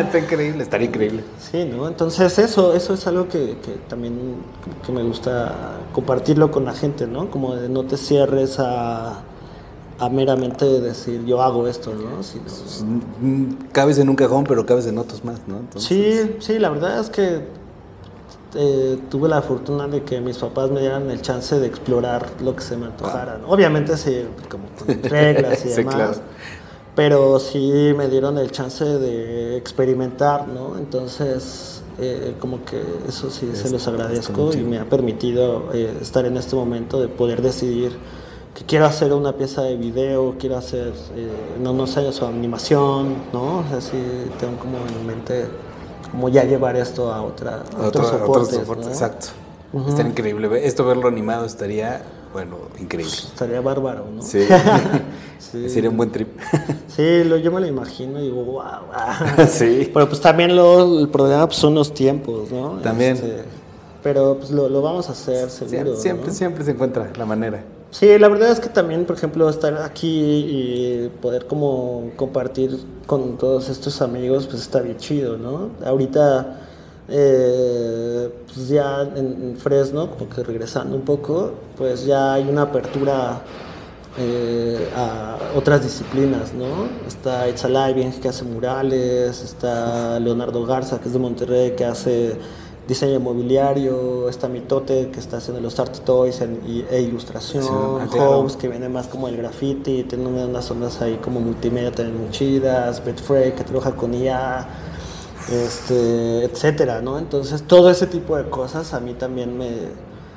Está 0.00 0.18
increíble, 0.18 0.62
estaría 0.62 0.88
increíble. 0.88 1.24
Sí, 1.38 1.64
¿no? 1.64 1.88
Entonces 1.88 2.38
eso, 2.38 2.74
eso 2.74 2.94
es 2.94 3.06
algo 3.06 3.28
que, 3.28 3.56
que, 3.62 3.72
también 3.88 4.36
que 4.84 4.92
me 4.92 5.02
gusta 5.02 5.78
compartirlo 5.92 6.50
con 6.50 6.64
la 6.64 6.72
gente, 6.72 7.06
¿no? 7.06 7.30
Como 7.30 7.54
de 7.56 7.68
no 7.68 7.84
te 7.84 7.96
cierres 7.96 8.58
a, 8.58 9.22
a 9.98 10.08
meramente 10.08 10.64
decir 10.80 11.24
yo 11.24 11.42
hago 11.42 11.68
esto, 11.68 11.92
¿no? 11.94 12.22
Sino, 12.22 12.44
mm, 13.20 13.68
cabes 13.72 13.98
en 13.98 14.08
un 14.08 14.16
cajón, 14.16 14.44
pero 14.44 14.66
cabes 14.66 14.86
en 14.86 14.98
otros 14.98 15.24
más, 15.24 15.40
¿no? 15.46 15.60
Sí, 15.80 16.36
sí, 16.40 16.58
la 16.58 16.70
verdad 16.70 16.98
es 17.00 17.10
que 17.10 17.61
eh, 18.54 18.98
tuve 19.10 19.28
la 19.28 19.40
fortuna 19.40 19.88
de 19.88 20.02
que 20.02 20.20
mis 20.20 20.36
papás 20.36 20.70
me 20.70 20.80
dieran 20.80 21.10
el 21.10 21.22
chance 21.22 21.58
de 21.58 21.66
explorar 21.66 22.28
lo 22.42 22.54
que 22.54 22.62
se 22.62 22.76
me 22.76 22.86
antojara. 22.86 23.40
Obviamente 23.46 23.96
sí, 23.96 24.24
como 24.48 24.64
con 24.78 25.02
reglas 25.10 25.64
y 25.64 25.70
demás. 25.70 26.20
Pero 26.94 27.38
sí 27.38 27.94
me 27.96 28.08
dieron 28.08 28.36
el 28.36 28.50
chance 28.50 28.84
de 28.84 29.56
experimentar, 29.56 30.46
¿no? 30.48 30.76
Entonces, 30.76 31.82
eh, 31.98 32.34
como 32.38 32.64
que 32.66 32.82
eso 33.08 33.30
sí 33.30 33.50
se 33.54 33.70
los 33.70 33.88
agradezco 33.88 34.52
y 34.52 34.58
me 34.58 34.78
ha 34.78 34.84
permitido 34.84 35.70
eh, 35.72 35.96
estar 36.02 36.26
en 36.26 36.36
este 36.36 36.54
momento 36.54 37.00
de 37.00 37.08
poder 37.08 37.40
decidir 37.40 37.92
que 38.54 38.64
quiero 38.66 38.84
hacer 38.84 39.14
una 39.14 39.32
pieza 39.32 39.62
de 39.62 39.76
video, 39.76 40.34
quiero 40.38 40.58
hacer 40.58 40.92
en 41.58 41.66
unos 41.66 41.96
años 41.96 42.16
su 42.16 42.26
animación, 42.26 43.14
¿no? 43.32 43.60
O 43.60 43.64
sea, 43.70 43.80
sí 43.80 43.96
tengo 44.38 44.58
como 44.58 44.76
en 44.76 45.06
mente 45.06 45.46
como 46.12 46.28
ya 46.28 46.44
llevar 46.44 46.76
esto 46.76 47.12
a, 47.12 47.22
otra, 47.22 47.64
otro, 47.82 48.04
soporte. 48.04 48.86
Exacto. 48.86 49.28
Estaría 49.88 50.10
increíble. 50.10 50.66
Esto 50.66 50.84
verlo 50.84 51.08
animado 51.08 51.46
estaría, 51.46 52.02
bueno, 52.32 52.58
increíble. 52.78 53.12
Estaría 53.12 53.60
bárbaro, 53.60 54.04
¿no? 54.14 54.22
Sí. 54.22 54.46
Sería 55.68 55.90
un 55.90 55.96
buen 55.96 56.10
trip. 56.10 56.28
sí, 56.88 57.24
lo, 57.24 57.36
yo 57.38 57.50
me 57.50 57.60
lo 57.60 57.66
imagino 57.66 58.20
y 58.20 58.24
digo, 58.24 58.44
wow. 58.44 59.46
sí. 59.48 59.90
Pero 59.92 60.08
pues 60.08 60.20
también 60.20 60.54
lo, 60.54 61.00
el 61.00 61.08
problema 61.08 61.46
pues, 61.46 61.58
son 61.58 61.74
los 61.74 61.92
tiempos, 61.92 62.50
¿no? 62.50 62.78
También. 62.82 63.14
Este, 63.14 63.44
pero 64.02 64.36
pues 64.38 64.50
lo, 64.50 64.68
lo, 64.68 64.82
vamos 64.82 65.08
a 65.08 65.12
hacer 65.12 65.48
seguro. 65.48 65.96
Siempre, 65.96 66.30
siempre 66.32 66.64
se 66.64 66.72
encuentra 66.72 67.10
la 67.16 67.24
manera. 67.24 67.64
Sí, 67.92 68.18
la 68.18 68.28
verdad 68.28 68.50
es 68.50 68.58
que 68.58 68.70
también, 68.70 69.04
por 69.04 69.16
ejemplo, 69.16 69.46
estar 69.50 69.74
aquí 69.82 70.08
y 70.08 71.10
poder 71.20 71.46
como 71.46 72.10
compartir 72.16 72.78
con 73.06 73.36
todos 73.36 73.68
estos 73.68 74.00
amigos, 74.00 74.46
pues 74.46 74.62
está 74.62 74.80
bien 74.80 74.96
chido, 74.96 75.36
¿no? 75.36 75.72
Ahorita, 75.84 76.58
eh, 77.10 78.30
pues 78.46 78.68
ya 78.68 79.02
en, 79.02 79.58
Fresno, 79.58 80.10
como 80.10 80.30
que 80.30 80.42
regresando 80.42 80.96
un 80.96 81.02
poco, 81.02 81.52
pues 81.76 82.06
ya 82.06 82.32
hay 82.32 82.48
una 82.48 82.62
apertura 82.62 83.42
eh, 84.16 84.88
a 84.96 85.36
otras 85.54 85.82
disciplinas, 85.82 86.54
¿no? 86.54 86.88
Está 87.06 87.46
It's 87.46 87.62
Alive, 87.66 88.14
que 88.22 88.28
hace 88.28 88.44
murales, 88.44 89.42
está 89.42 90.18
Leonardo 90.18 90.64
Garza, 90.64 90.98
que 90.98 91.08
es 91.08 91.12
de 91.12 91.18
Monterrey, 91.18 91.72
que 91.76 91.84
hace 91.84 92.38
diseño 92.86 93.20
mobiliario, 93.20 94.28
está 94.28 94.48
Mitote 94.48 95.10
que 95.10 95.20
está 95.20 95.36
haciendo 95.36 95.60
los 95.60 95.78
art 95.78 95.98
toys 96.04 96.40
e 96.40 97.00
ilustración, 97.00 97.62
sí, 98.10 98.56
que 98.58 98.68
viene 98.68 98.88
más 98.88 99.06
como 99.06 99.28
el 99.28 99.36
graffiti, 99.36 100.02
tiene 100.04 100.26
unas 100.26 100.70
ondas 100.70 101.00
ahí 101.00 101.18
como 101.22 101.40
multimedia 101.40 101.92
también 101.92 102.20
muy 102.20 102.30
chidas, 102.30 103.04
Betfrey 103.04 103.52
que 103.52 103.62
trabaja 103.64 103.92
con 103.92 104.14
IA, 104.14 104.66
este, 105.50 106.44
etcétera, 106.44 107.00
¿no? 107.00 107.18
Entonces 107.18 107.62
todo 107.62 107.90
ese 107.90 108.06
tipo 108.06 108.36
de 108.36 108.48
cosas 108.50 108.94
a 108.94 109.00
mí 109.00 109.14
también 109.14 109.56
me, 109.56 109.70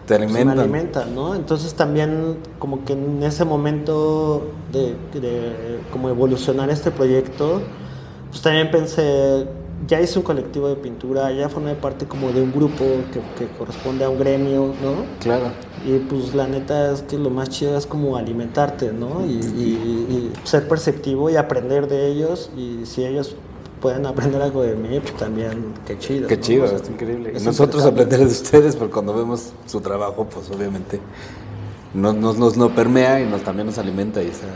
Te 0.05 0.15
alimentan. 0.15 1.15
¿no? 1.15 1.33
Entonces 1.33 1.73
también 1.73 2.37
como 2.59 2.85
que 2.85 2.93
en 2.93 3.23
ese 3.23 3.43
momento 3.43 4.51
de, 4.71 4.95
de 5.19 5.79
como 5.91 6.09
evolucionar 6.09 6.69
este 6.69 6.91
proyecto, 6.91 7.61
pues 8.29 8.41
también 8.41 8.69
pensé 8.69 9.47
ya 9.87 10.01
hice 10.01 10.19
un 10.19 10.25
colectivo 10.25 10.67
de 10.67 10.75
pintura, 10.75 11.31
ya 11.31 11.49
formé 11.49 11.75
parte 11.75 12.05
como 12.05 12.31
de 12.31 12.41
un 12.41 12.51
grupo 12.51 12.83
que, 13.37 13.47
corresponde 13.57 14.05
a 14.05 14.09
un 14.09 14.17
gremio, 14.17 14.73
¿no? 14.81 15.05
Claro. 15.19 15.51
Y 15.85 15.99
pues 15.99 16.33
la 16.33 16.47
neta 16.47 16.93
es 16.93 17.03
que 17.03 17.17
lo 17.17 17.29
más 17.29 17.49
chido 17.49 17.77
es 17.77 17.85
como 17.85 18.17
alimentarte, 18.17 18.91
¿no? 18.91 19.25
Y, 19.25 20.31
ser 20.43 20.67
perceptivo 20.67 21.29
y 21.29 21.35
aprender 21.35 21.87
de 21.87 22.07
ellos. 22.07 22.49
Y 22.57 22.85
si 22.85 23.05
ellos 23.05 23.35
pueden 23.81 24.05
aprender 24.05 24.41
algo 24.41 24.63
de 24.63 24.75
mí, 24.75 24.99
pues 24.99 25.15
también 25.17 25.73
qué 25.85 25.99
chido. 25.99 26.27
Qué 26.27 26.39
chido, 26.39 26.65
es 26.65 26.89
increíble. 26.89 27.33
y 27.39 27.43
nosotros 27.43 27.85
aprender 27.85 28.19
de 28.19 28.25
ustedes, 28.25 28.75
porque 28.75 28.93
cuando 28.93 29.13
vemos 29.13 29.51
su 29.67 29.81
trabajo, 29.81 30.25
pues 30.25 30.49
obviamente 30.49 30.99
nos, 31.93 32.15
nos, 32.15 32.57
nos, 32.57 32.71
permea 32.71 33.21
y 33.21 33.25
nos 33.25 33.43
también 33.43 33.67
nos 33.67 33.77
alimenta 33.77 34.23
y 34.23 34.27
está 34.27 34.47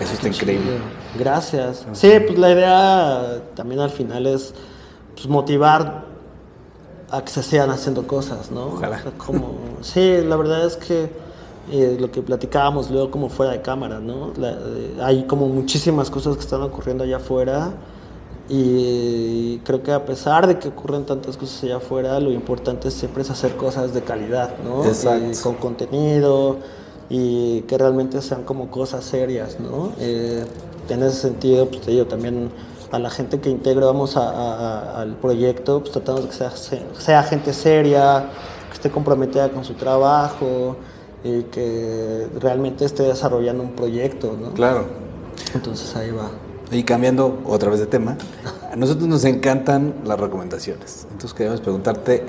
eso 0.00 0.12
está 0.14 0.28
increíble. 0.28 0.78
Gracias. 1.18 1.86
Sí, 1.92 2.10
pues 2.26 2.38
la 2.38 2.52
idea 2.52 3.42
también 3.54 3.80
al 3.80 3.90
final 3.90 4.26
es 4.26 4.52
pues, 5.14 5.26
motivar 5.28 6.04
a 7.10 7.22
que 7.22 7.30
se 7.30 7.42
sigan 7.42 7.70
haciendo 7.70 8.06
cosas, 8.06 8.50
¿no? 8.50 8.66
Ojalá. 8.66 9.02
como, 9.16 9.54
sí, 9.80 10.18
la 10.22 10.36
verdad 10.36 10.66
es 10.66 10.76
que 10.76 11.10
eh, 11.70 11.96
lo 11.98 12.10
que 12.10 12.22
platicábamos 12.22 12.90
luego 12.90 13.10
como 13.10 13.28
fuera 13.28 13.52
de 13.52 13.62
cámara, 13.62 14.00
¿no? 14.00 14.32
Eh, 14.36 14.98
hay 15.02 15.24
como 15.24 15.48
muchísimas 15.48 16.10
cosas 16.10 16.36
que 16.36 16.42
están 16.42 16.62
ocurriendo 16.62 17.04
allá 17.04 17.16
afuera 17.16 17.72
y 18.48 19.58
creo 19.58 19.82
que 19.82 19.92
a 19.92 20.04
pesar 20.04 20.46
de 20.46 20.58
que 20.58 20.68
ocurren 20.68 21.04
tantas 21.04 21.36
cosas 21.36 21.64
allá 21.64 21.76
afuera, 21.76 22.20
lo 22.20 22.30
importante 22.30 22.90
siempre 22.90 23.22
es 23.22 23.30
hacer 23.30 23.56
cosas 23.56 23.92
de 23.94 24.02
calidad, 24.02 24.54
¿no? 24.64 24.84
Exacto. 24.84 25.42
con 25.42 25.54
contenido 25.54 26.58
y 27.08 27.62
que 27.62 27.78
realmente 27.78 28.20
sean 28.22 28.42
como 28.42 28.70
cosas 28.70 29.04
serias, 29.04 29.58
¿no? 29.60 29.92
Eh, 29.98 30.44
en 30.88 31.02
ese 31.02 31.20
sentido, 31.20 31.68
pues 31.68 31.82
te 31.82 31.90
digo, 31.92 32.06
también 32.06 32.50
a 32.92 32.98
la 32.98 33.10
gente 33.10 33.40
que 33.40 33.50
integramos 33.50 34.16
al 34.16 35.16
proyecto, 35.16 35.80
pues 35.80 35.92
tratamos 35.92 36.22
de 36.22 36.28
que 36.28 36.34
sea, 36.34 36.50
sea, 36.50 37.22
gente 37.24 37.52
seria, 37.52 38.30
que 38.68 38.74
esté 38.74 38.90
comprometida 38.90 39.50
con 39.50 39.64
su 39.64 39.74
trabajo 39.74 40.76
y 41.24 41.42
que 41.44 42.28
realmente 42.40 42.84
esté 42.84 43.02
desarrollando 43.02 43.62
un 43.62 43.72
proyecto, 43.72 44.36
¿no? 44.40 44.50
Claro. 44.52 44.86
Entonces 45.54 45.94
ahí 45.96 46.10
va. 46.10 46.30
Y 46.70 46.82
cambiando 46.82 47.40
otra 47.46 47.70
vez 47.70 47.78
de 47.78 47.86
tema, 47.86 48.16
a 48.72 48.76
nosotros 48.76 49.08
nos 49.08 49.24
encantan 49.24 49.94
las 50.04 50.18
recomendaciones. 50.18 51.06
Entonces 51.12 51.32
queremos 51.32 51.60
preguntarte 51.60 52.24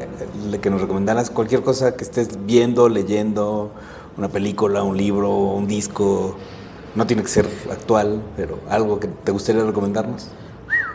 eh, 0.51 0.59
que 0.59 0.69
nos 0.69 0.81
recomendaras 0.81 1.29
cualquier 1.31 1.63
cosa 1.63 1.95
que 1.95 2.03
estés 2.03 2.45
viendo, 2.45 2.87
leyendo, 2.87 3.71
una 4.17 4.27
película, 4.27 4.83
un 4.83 4.97
libro, 4.97 5.31
un 5.31 5.67
disco, 5.67 6.35
no 6.95 7.05
tiene 7.05 7.21
que 7.21 7.29
ser 7.29 7.47
actual, 7.71 8.21
pero 8.35 8.59
algo 8.69 8.99
que 8.99 9.07
te 9.07 9.31
gustaría 9.31 9.63
recomendarnos. 9.63 10.27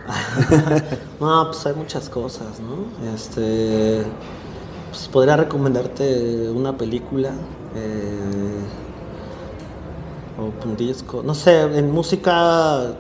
no, 1.21 1.47
pues 1.47 1.65
hay 1.67 1.75
muchas 1.75 2.09
cosas, 2.09 2.61
¿no? 2.61 3.13
Este, 3.15 4.03
pues 4.91 5.09
podría 5.09 5.37
recomendarte 5.37 6.51
una 6.51 6.77
película. 6.77 7.31
Eh, 7.75 8.63
o 10.39 10.67
un 10.67 10.77
disco. 10.77 11.23
No 11.23 11.35
sé, 11.35 11.63
en 11.63 11.91
música 11.91 12.95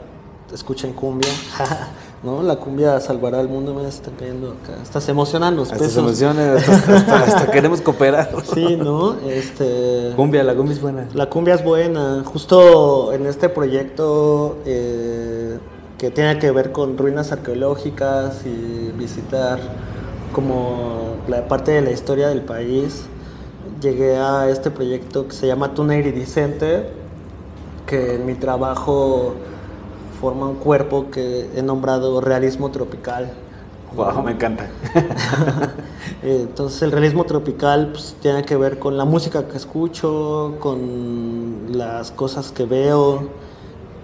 escuchen 0.52 0.92
cumbia. 0.92 1.32
¿no? 2.22 2.42
La 2.42 2.56
cumbia 2.56 3.00
salvará 3.00 3.40
al 3.40 3.48
mundo, 3.48 3.74
me 3.74 3.86
están 3.86 4.14
cayendo 4.14 4.56
acá. 4.62 4.80
Hasta 4.80 5.00
se 5.00 5.10
emocionan 5.10 5.56
los 5.56 5.72
hasta 5.72 5.88
se 5.88 5.98
emocionan, 5.98 6.56
hasta, 6.56 7.50
queremos 7.50 7.80
cooperar. 7.80 8.30
Sí, 8.54 8.76
¿no? 8.76 9.16
Este... 9.26 10.12
Cumbia, 10.14 10.42
la 10.42 10.54
cumbia 10.54 10.74
es 10.74 10.80
buena. 10.80 11.08
La 11.14 11.28
cumbia 11.28 11.54
es 11.54 11.64
buena. 11.64 12.22
Justo 12.24 13.12
en 13.12 13.26
este 13.26 13.48
proyecto 13.48 14.58
eh, 14.66 15.58
que 15.98 16.10
tiene 16.10 16.38
que 16.38 16.50
ver 16.50 16.72
con 16.72 16.98
ruinas 16.98 17.32
arqueológicas 17.32 18.44
y 18.44 18.92
visitar 18.96 19.58
como 20.32 21.16
la 21.28 21.46
parte 21.48 21.72
de 21.72 21.82
la 21.82 21.90
historia 21.90 22.28
del 22.28 22.42
país, 22.42 23.06
llegué 23.80 24.16
a 24.16 24.48
este 24.48 24.70
proyecto 24.70 25.28
que 25.28 25.34
se 25.34 25.46
llama 25.46 25.74
Tuna 25.74 25.96
Iridicente, 25.96 26.88
que 27.86 28.14
en 28.14 28.26
mi 28.26 28.34
trabajo 28.34 29.34
forma 30.22 30.46
un 30.46 30.54
cuerpo 30.54 31.10
que 31.10 31.50
he 31.56 31.62
nombrado 31.62 32.20
realismo 32.20 32.70
tropical. 32.70 33.32
Wow, 33.96 34.22
me 34.22 34.30
encanta. 34.30 34.68
Entonces 36.22 36.80
el 36.82 36.92
realismo 36.92 37.24
tropical 37.24 37.88
pues, 37.90 38.14
tiene 38.22 38.44
que 38.44 38.54
ver 38.56 38.78
con 38.78 38.96
la 38.96 39.04
música 39.04 39.48
que 39.48 39.56
escucho, 39.56 40.54
con 40.60 41.72
las 41.72 42.12
cosas 42.12 42.52
que 42.52 42.64
veo 42.66 43.30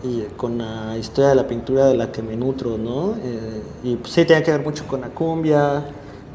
y 0.03 0.23
con 0.37 0.59
la 0.59 0.99
historia 0.99 1.29
de 1.29 1.37
la 1.37 1.47
pintura 1.47 1.87
de 1.87 1.95
la 1.95 2.11
que 2.11 2.21
me 2.21 2.37
nutro, 2.37 2.77
¿no? 2.79 3.15
Eh, 3.23 3.63
y 3.85 3.95
pues, 3.95 4.13
sí 4.13 4.25
tiene 4.25 4.43
que 4.43 4.51
ver 4.51 4.65
mucho 4.65 4.89
con 4.89 5.03
la 5.03 5.11
cumbia, 5.11 5.85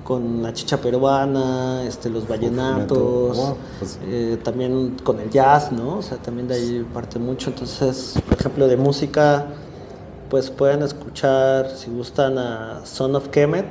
con 0.06 0.42
la 0.42 0.54
chicha 0.54 0.78
peruana, 0.78 1.84
este, 1.84 2.10
los 2.10 2.26
vallenatos, 2.26 3.56
pues 3.80 4.00
eh, 4.06 4.38
también 4.42 4.96
con 5.04 5.20
el 5.20 5.30
jazz, 5.30 5.74
¿no? 5.74 5.98
O 5.98 6.02
sea, 6.02 6.18
también 6.20 6.48
de 6.48 6.56
ahí 6.56 6.88
parte 6.94 7.20
mucho. 7.20 7.50
Entonces, 7.50 8.16
por 8.30 8.40
ejemplo, 8.40 8.68
de 8.70 8.78
música 8.78 9.46
pues 10.34 10.50
pueden 10.50 10.82
escuchar, 10.82 11.70
si 11.70 11.92
gustan, 11.92 12.40
a 12.40 12.82
Son 12.86 13.16
of 13.16 13.28
Kemet, 13.28 13.68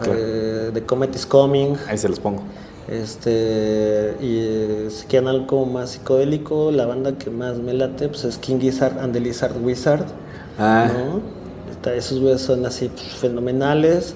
ah, 0.00 0.02
eh, 0.06 0.70
The 0.72 0.82
Comet 0.84 1.14
is 1.14 1.26
Coming. 1.26 1.76
Ahí 1.86 1.98
se 1.98 2.08
los 2.08 2.18
pongo. 2.18 2.40
Este, 2.88 4.16
y 4.22 4.38
eh, 4.38 4.88
si 4.88 5.04
quieren 5.04 5.28
algo 5.28 5.66
más 5.66 5.90
psicodélico, 5.90 6.70
la 6.70 6.86
banda 6.86 7.18
que 7.18 7.28
más 7.28 7.58
me 7.58 7.74
late 7.74 8.08
pues, 8.08 8.24
es 8.24 8.38
King 8.38 8.58
Gizzard 8.58 8.98
and 8.98 9.12
the 9.12 9.20
Lizard 9.20 9.54
Wizard. 9.62 10.06
Ah. 10.58 10.88
Esos 11.94 12.20
güeyes 12.20 12.40
son 12.40 12.64
así 12.64 12.88
pues, 12.88 13.08
fenomenales. 13.08 14.14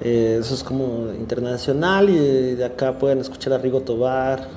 Eh, 0.00 0.38
eso 0.40 0.54
es 0.54 0.62
como 0.62 1.12
internacional 1.12 2.08
y 2.08 2.54
de 2.54 2.64
acá 2.64 2.98
pueden 2.98 3.18
escuchar 3.18 3.52
a 3.52 3.58
Rigo 3.58 3.82
Tobar, 3.82 4.48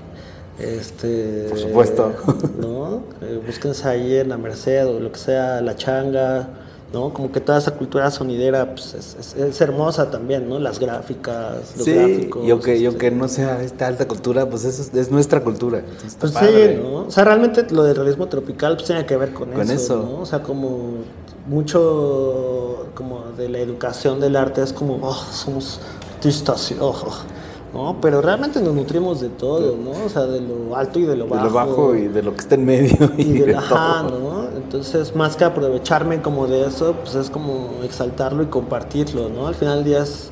este, 0.60 1.48
Por 1.50 1.58
supuesto. 1.58 2.14
¿no? 2.60 3.04
Eh, 3.22 3.42
búsquense 3.46 3.88
ahí 3.88 4.16
en 4.18 4.30
la 4.30 4.38
Merced 4.38 4.88
o 4.88 5.00
lo 5.00 5.12
que 5.12 5.20
sea, 5.20 5.62
la 5.62 5.76
changa, 5.76 6.48
¿no? 6.94 7.14
Como 7.14 7.32
que 7.32 7.42
toda 7.42 7.58
esa 7.58 7.72
cultura 7.72 8.10
sonidera 8.10 8.74
pues, 8.74 8.94
es, 8.94 9.62
hermosa 9.62 10.10
también, 10.10 10.48
¿no? 10.48 10.60
Las 10.60 10.80
gráficas, 10.80 11.76
los 11.78 11.86
sí, 11.86 12.30
Y 12.44 12.52
aunque, 12.52 12.78
y 12.78 12.86
aunque 12.86 13.12
no 13.12 13.28
sea 13.28 13.62
esta 13.62 13.88
alta 13.88 14.08
cultura, 14.08 14.50
pues 14.50 14.64
es, 14.64 14.94
es 14.94 15.12
nuestra 15.12 15.42
cultura. 15.42 15.84
Pues 16.20 16.34
sí, 16.34 16.80
¿no? 16.82 17.06
O 17.08 17.12
sea, 17.12 17.26
realmente 17.26 17.66
lo 17.72 17.84
del 17.84 17.96
realismo 17.96 18.28
tropical 18.28 18.76
pues 18.76 18.88
tiene 18.88 19.06
que 19.06 19.18
ver 19.18 19.34
con, 19.34 19.52
con 19.52 19.70
eso, 19.70 19.98
¿no? 19.98 20.22
O 20.22 20.26
sea, 20.26 20.42
como 20.42 21.04
mucho 21.48 22.88
como 22.96 23.26
de 23.38 23.50
la 23.50 23.60
educación 23.60 24.20
del 24.20 24.36
arte 24.36 24.64
es 24.64 24.72
como, 24.72 25.00
oh, 25.02 25.14
somos 25.32 25.82
artistas, 26.14 26.74
oh, 26.80 26.96
oh 27.06 27.35
¿no? 27.76 27.98
Pero 28.02 28.22
realmente 28.22 28.62
nos 28.62 28.74
nutrimos 28.74 29.20
de 29.20 29.30
todo, 29.30 29.76
¿no? 29.76 30.06
O 30.06 30.10
sea, 30.10 30.24
de 30.24 30.40
lo 30.40 30.76
alto 30.76 30.98
y 30.98 31.04
de 31.04 31.18
lo 31.18 31.28
bajo. 31.28 31.44
De 31.44 31.50
lo 31.50 31.54
bajo 31.54 31.96
y 31.96 32.08
de 32.08 32.24
lo 32.24 32.34
que 32.34 32.40
está 32.40 32.56
en 32.56 32.66
medio. 32.66 32.96
Y, 33.18 33.40
de, 33.40 33.46
de 33.48 33.56
ajá, 33.56 34.04
¿no? 34.04 34.48
Entonces, 34.56 35.16
más 35.16 35.36
que 35.36 35.44
aprovecharme 35.44 36.22
como 36.22 36.48
de 36.48 36.66
eso, 36.66 36.96
pues 37.04 37.16
es 37.16 37.30
como 37.30 37.82
exaltarlo 37.84 38.44
y 38.44 38.46
compartirlo, 38.48 39.30
¿no? 39.30 39.48
Al 39.48 39.56
final 39.56 39.78
del 39.80 39.86
día 39.86 40.04
es, 40.04 40.32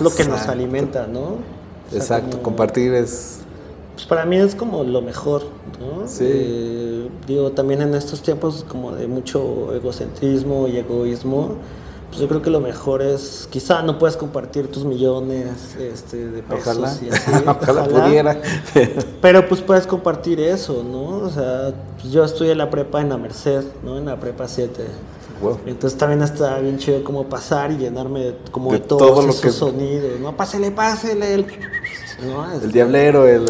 lo 0.00 0.10
que 0.10 0.24
nos 0.24 0.46
alimenta, 0.48 1.06
¿no? 1.06 1.36
Exacto, 1.92 2.40
compartir 2.42 2.94
es... 2.94 3.40
Pues 3.94 4.06
para 4.06 4.24
mí 4.26 4.36
es 4.36 4.54
como 4.54 4.84
lo 4.84 5.00
mejor, 5.00 5.42
¿no? 5.80 6.06
Sí. 6.06 6.24
Eh, 6.26 7.08
digo, 7.26 7.50
también 7.52 7.80
en 7.82 7.94
estos 7.94 8.22
tiempos 8.22 8.64
como 8.68 8.92
de 8.92 9.06
mucho 9.06 9.74
egocentrismo 9.74 10.68
y 10.68 10.76
egoísmo, 10.76 11.56
pues 12.08 12.20
yo 12.20 12.28
creo 12.28 12.42
que 12.42 12.50
lo 12.50 12.60
mejor 12.60 13.02
es, 13.02 13.48
quizá 13.50 13.82
no 13.82 13.98
puedes 13.98 14.16
compartir 14.16 14.70
tus 14.70 14.84
millones 14.84 15.76
este, 15.78 16.28
de 16.28 16.42
pesos 16.42 16.66
ojalá, 16.66 16.94
y 17.02 17.08
así, 17.08 17.30
ojalá, 17.46 17.84
pudiera. 17.84 18.40
Pero 19.20 19.48
pues 19.48 19.60
puedes 19.60 19.86
compartir 19.86 20.40
eso, 20.40 20.84
¿no? 20.84 21.26
O 21.26 21.30
sea, 21.30 21.72
pues 22.00 22.12
yo 22.12 22.24
estudié 22.24 22.54
la 22.54 22.70
prepa 22.70 23.00
en 23.00 23.08
la 23.08 23.16
Merced, 23.16 23.64
¿no? 23.82 23.98
En 23.98 24.06
la 24.06 24.18
prepa 24.18 24.46
7. 24.46 24.84
Entonces 25.66 25.98
también 25.98 26.22
está 26.22 26.58
bien 26.60 26.78
chido 26.78 27.04
como 27.04 27.24
pasar 27.24 27.70
y 27.70 27.76
llenarme 27.76 28.34
como 28.50 28.72
de, 28.72 28.80
todos 28.80 29.02
todo 29.02 29.28
esos 29.28 29.54
sonidos, 29.54 30.18
¿no? 30.20 30.34
Pásele, 30.34 30.70
pásele. 30.70 31.34
El, 31.34 31.46
el 32.62 32.72
diablero, 32.72 33.26
el, 33.26 33.44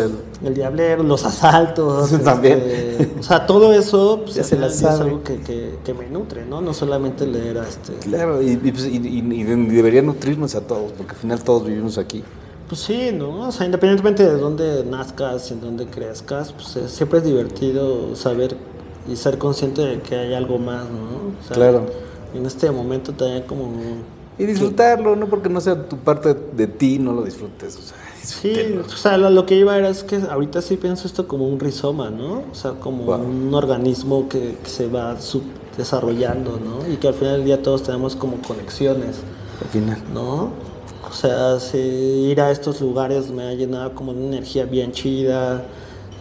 el, 0.45 0.55
diablero, 0.55 1.03
los 1.03 1.25
asaltos. 1.25 2.11
también. 2.25 2.63
Este, 2.67 3.11
o 3.21 3.23
sea, 3.23 3.47
todo 3.47 3.73
eso 3.73 4.23
pues, 4.25 4.37
es, 4.37 4.53
es, 4.53 4.85
algo 4.85 5.23
que, 5.23 5.39
que, 5.85 5.95
me 5.95 6.09
nutre, 6.09 6.45
¿no? 6.45 6.61
No 6.61 6.75
solamente 6.75 7.27
leer 7.27 7.59
a 7.59 7.69
este. 7.69 7.95
Claro, 7.95 8.43
y, 8.43 8.53
y, 8.63 8.73
pues, 8.73 8.85
debería 8.85 10.03
nutrirnos 10.03 10.55
a 10.55 10.63
todos, 10.63 10.93
porque 10.93 11.13
al 11.13 11.19
final 11.19 11.43
todos 11.43 11.67
vivimos 11.67 11.97
aquí. 11.99 12.25
Pues 12.69 12.81
sí, 12.81 13.11
¿no? 13.13 13.47
O 13.47 13.53
sea, 13.53 13.65
independientemente 13.65 14.25
de 14.25 14.37
dónde 14.37 14.85
nazcas, 14.85 15.53
en 15.53 15.61
dónde 15.61 15.87
crezcas, 15.87 16.53
pues 16.53 16.91
siempre 16.91 17.21
es 17.21 17.25
divertido 17.25 18.17
saber 18.17 18.57
y 19.09 19.15
ser 19.15 19.39
consciente 19.39 19.83
de 19.83 20.01
que 20.01 20.17
hay 20.17 20.35
algo 20.35 20.59
más, 20.59 20.85
¿no? 20.85 21.55
claro. 21.55 21.87
En 22.35 22.45
este 22.45 22.71
momento 22.71 23.13
también 23.13 23.45
como... 23.45 23.71
Y 24.39 24.45
disfrutarlo, 24.45 25.17
no 25.17 25.29
porque 25.29 25.49
no 25.49 25.61
sea 25.61 25.89
tu 25.89 25.97
parte 25.97 26.35
de 26.35 26.67
ti, 26.67 26.99
no 26.99 27.13
lo 27.13 27.23
disfrutes, 27.23 27.77
o 27.77 27.81
sea, 27.81 27.97
Sí, 28.27 28.79
o 28.85 28.89
sea, 28.89 29.17
lo, 29.19 29.47
que 29.47 29.55
iba 29.55 29.77
era 29.79 29.89
es 29.89 30.03
que 30.03 30.17
ahorita 30.17 30.61
sí 30.61 30.77
pienso 30.77 31.07
esto 31.07 31.29
como 31.29 31.47
un 31.47 31.61
rizoma, 31.61 32.11
¿no? 32.11 32.43
O 32.51 32.55
sea, 32.55 32.73
como 32.73 33.15
un 33.15 33.55
organismo 33.55 34.29
que, 34.29 34.57
se 34.65 34.89
va 34.89 35.17
desarrollando, 35.77 36.59
¿no? 36.59 36.93
Y 36.93 36.97
que 36.97 37.09
al 37.09 37.15
final 37.15 37.37
del 37.37 37.45
día 37.45 37.63
todos 37.63 37.85
tenemos 37.85 38.17
como 38.17 38.39
conexiones. 38.43 39.17
Al 39.63 39.69
final. 39.69 39.99
¿No? 40.13 40.51
O 41.09 41.13
sea, 41.13 41.57
ir 41.79 42.41
a 42.41 42.51
estos 42.51 42.81
lugares 42.81 43.31
me 43.31 43.45
ha 43.45 43.55
llenado 43.55 43.95
como 43.95 44.13
de 44.13 44.19
una 44.19 44.37
energía 44.37 44.65
bien 44.65 44.91
chida, 44.91 45.65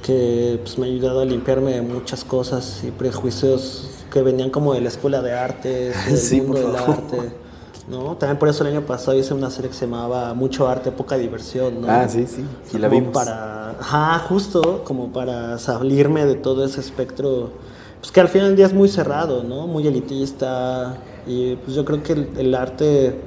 que 0.04 0.60
pues, 0.62 0.78
me 0.78 0.86
ha 0.86 0.90
ayudado 0.90 1.22
a 1.22 1.26
limpiarme 1.26 1.74
de 1.74 1.82
muchas 1.82 2.24
cosas 2.24 2.84
y 2.84 2.92
prejuicios 2.92 3.90
que 4.14 4.22
venían 4.22 4.52
como 4.52 4.76
de 4.76 4.82
la 4.82 4.90
escuela 4.90 5.24
de 5.24 5.34
arte, 5.34 5.92
del 6.08 6.44
mundo 6.44 6.68
del 6.68 6.76
arte. 6.76 7.45
¿No? 7.88 8.16
También 8.18 8.38
por 8.38 8.50
eso 8.50 8.64
el 8.66 8.74
año 8.74 8.86
pasado 8.86 9.18
hice 9.18 9.34
una 9.34 9.50
serie 9.50 9.70
que 9.70 9.76
se 9.76 9.86
llamaba 9.86 10.34
Mucho 10.34 10.68
Arte, 10.68 10.92
Poca 10.92 11.18
Diversión, 11.18 11.82
¿no? 11.82 11.88
Ah, 11.90 12.08
sí, 12.08 12.26
sí, 12.28 12.46
sí 12.66 12.78
la 12.78 12.88
vimos. 12.88 13.14
Para, 13.14 13.72
ajá, 13.72 14.20
justo, 14.28 14.84
como 14.84 15.12
para 15.12 15.58
salirme 15.58 16.26
de 16.26 16.36
todo 16.36 16.66
ese 16.66 16.80
espectro, 16.80 17.52
pues 18.00 18.12
que 18.12 18.22
al 18.22 18.28
final 18.28 18.48
del 18.48 18.56
día 18.58 18.66
es 18.66 18.74
muy 18.74 18.90
cerrado, 18.90 19.44
¿no? 19.44 19.68
Muy 19.68 19.88
elitista, 19.88 20.98
y 21.28 21.56
pues 21.56 21.76
yo 21.76 21.86
creo 21.86 22.04
que 22.04 22.14
el, 22.14 22.56
arte, 22.56 23.20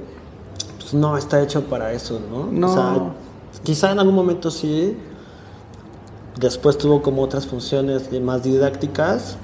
pues 0.78 0.94
no 0.94 1.16
está 1.16 1.42
hecho 1.42 1.64
para 1.64 1.92
eso, 1.92 2.20
¿no? 2.30 2.46
No. 2.50 2.70
O 2.70 2.74
sea, 2.74 3.12
quizá 3.62 3.92
en 3.92 3.98
algún 3.98 4.14
momento 4.14 4.50
sí, 4.50 4.96
Después 6.38 6.78
tuvo 6.78 7.02
como 7.02 7.22
otras 7.22 7.46
funciones 7.46 8.12
más 8.22 8.44
didácticas 8.44 9.36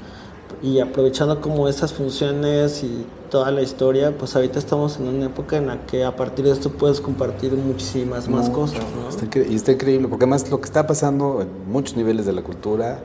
y 0.65 0.81
aprovechando 0.81 1.43
como 1.43 1.69
esas 1.69 1.93
funciones 1.93 2.83
y 2.83 3.05
toda 3.31 3.51
la 3.51 3.61
historia, 3.61 4.17
pues 4.17 4.35
ahorita 4.35 4.59
estamos 4.59 4.97
en 4.97 5.09
una 5.09 5.27
época 5.27 5.59
en 5.59 5.67
la 5.67 5.85
que 5.85 6.05
a 6.05 6.17
partir 6.17 6.47
de 6.47 6.53
esto 6.53 6.71
puedes 6.71 7.03
compartir 7.03 7.53
muchísimas 7.53 8.29
más 8.29 8.49
cosas. 8.49 8.81
¿no? 8.81 9.43
y 9.43 9.55
está 9.55 9.73
increíble, 9.73 10.09
porque 10.09 10.25
además 10.25 10.51
lo 10.51 10.59
que 10.61 10.65
está 10.65 10.87
pasando 10.87 11.43
en 11.43 11.71
muchos 11.71 11.97
niveles 11.99 12.25
de 12.25 12.33
la 12.33 12.41
cultura 12.41 13.01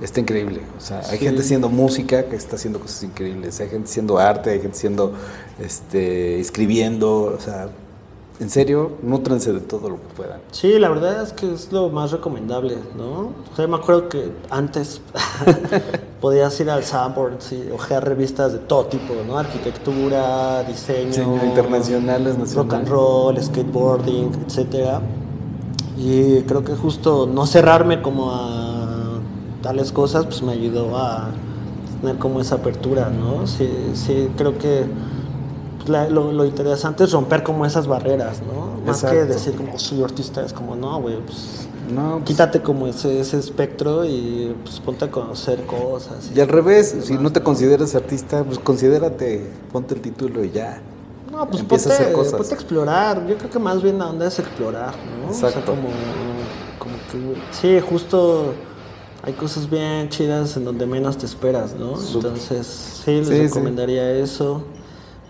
está 0.00 0.20
increíble. 0.20 0.62
O 0.78 0.80
sea, 0.80 1.02
hay 1.10 1.18
gente 1.18 1.42
haciendo 1.42 1.68
música 1.68 2.24
que 2.24 2.36
está 2.36 2.56
haciendo 2.56 2.80
cosas 2.80 3.02
increíbles, 3.02 3.60
hay 3.60 3.68
gente 3.68 3.90
haciendo 3.90 4.18
arte, 4.18 4.48
hay 4.48 4.60
gente 4.60 4.78
haciendo, 4.78 5.12
este, 5.60 6.40
escribiendo, 6.40 7.34
o 7.36 7.40
sea, 7.40 7.68
en 8.40 8.50
serio, 8.50 8.92
nútranse 9.02 9.52
de 9.52 9.60
todo 9.60 9.90
lo 9.90 9.96
que 9.96 10.08
puedan. 10.16 10.40
Sí, 10.50 10.78
la 10.78 10.88
verdad 10.88 11.22
es 11.22 11.32
que 11.32 11.52
es 11.52 11.70
lo 11.70 11.90
más 11.90 12.10
recomendable, 12.10 12.76
¿no? 12.96 13.30
O 13.52 13.56
sea, 13.56 13.66
me 13.66 13.76
acuerdo 13.76 14.08
que 14.08 14.32
antes 14.50 15.00
podías 16.20 16.58
ir 16.60 16.70
al 16.70 16.82
Sanborns 16.82 17.52
y 17.52 17.70
ojear 17.70 18.04
revistas 18.06 18.52
de 18.52 18.58
todo 18.58 18.86
tipo, 18.86 19.14
¿no? 19.26 19.38
Arquitectura, 19.38 20.64
diseño, 20.64 21.44
internacionales, 21.44 22.38
nacionales. 22.38 22.54
rock 22.54 22.74
and 22.74 22.88
roll, 22.88 23.42
skateboarding, 23.42 24.32
etcétera. 24.46 25.00
Y 25.96 26.40
creo 26.42 26.64
que 26.64 26.74
justo 26.74 27.26
no 27.26 27.46
cerrarme 27.46 28.02
como 28.02 28.32
a 28.32 29.20
tales 29.62 29.92
cosas, 29.92 30.24
pues 30.24 30.42
me 30.42 30.52
ayudó 30.52 30.96
a 30.96 31.30
tener 32.00 32.18
como 32.18 32.40
esa 32.40 32.56
apertura, 32.56 33.10
¿no? 33.10 33.46
Sí, 33.46 33.70
sí, 33.94 34.28
creo 34.36 34.58
que 34.58 34.84
la- 35.88 36.08
lo, 36.08 36.32
lo 36.32 36.44
interesante 36.44 37.04
es 37.04 37.12
romper 37.12 37.42
como 37.42 37.64
esas 37.66 37.86
barreras, 37.86 38.40
¿no? 38.42 38.80
Más 38.86 39.00
que 39.02 39.06
Exacto. 39.08 39.32
decir 39.32 39.54
como 39.56 39.74
"Oh, 39.74 39.78
soy 39.78 40.02
artista, 40.02 40.44
es 40.44 40.52
como 40.52 40.74
no, 40.76 41.00
güey, 41.00 41.18
pues 41.20 41.68
No, 41.92 42.12
pues, 42.18 42.24
quítate 42.24 42.60
como 42.62 42.86
ese, 42.86 43.20
ese 43.20 43.38
espectro 43.38 44.04
y 44.04 44.54
pues 44.64 44.80
ponte 44.80 45.04
a 45.04 45.10
conocer 45.10 45.64
cosas. 45.66 46.30
Y 46.34 46.40
al 46.40 46.48
revés, 46.48 46.94
si 47.02 47.14
no 47.14 47.30
te 47.32 47.42
consideras 47.42 47.94
artista, 47.94 48.44
pues 48.44 48.58
considérate, 48.58 49.50
ponte 49.72 49.94
el 49.94 50.00
título 50.00 50.44
y 50.44 50.50
ya. 50.50 50.80
No, 51.30 51.46
pues 51.48 51.60
Empieza 51.60 51.88
a 51.88 51.92
ponte, 51.92 52.02
hacer 52.04 52.14
cosas. 52.14 52.34
ponte 52.34 52.52
a 52.52 52.56
explorar. 52.56 53.26
Yo 53.26 53.36
creo 53.38 53.50
que 53.50 53.58
más 53.58 53.82
bien 53.82 53.98
la 53.98 54.08
onda 54.10 54.26
es 54.26 54.38
explorar, 54.38 54.94
¿no? 55.22 55.30
O 55.30 55.34
sea, 55.34 55.48
Exacto. 55.48 55.72
como, 55.72 55.88
como 56.78 56.94
que, 57.10 57.40
sí, 57.52 57.80
justo 57.88 58.52
hay 59.22 59.32
cosas 59.34 59.68
bien 59.70 60.08
chidas 60.08 60.56
en 60.56 60.64
donde 60.64 60.84
menos 60.86 61.16
te 61.16 61.26
esperas, 61.26 61.74
¿no? 61.74 61.94
Entonces, 62.14 62.66
sí, 63.04 63.12
les 63.18 63.28
Sí, 63.28 63.34
sí. 63.36 63.42
recomendaría 63.44 64.10
eso. 64.12 64.62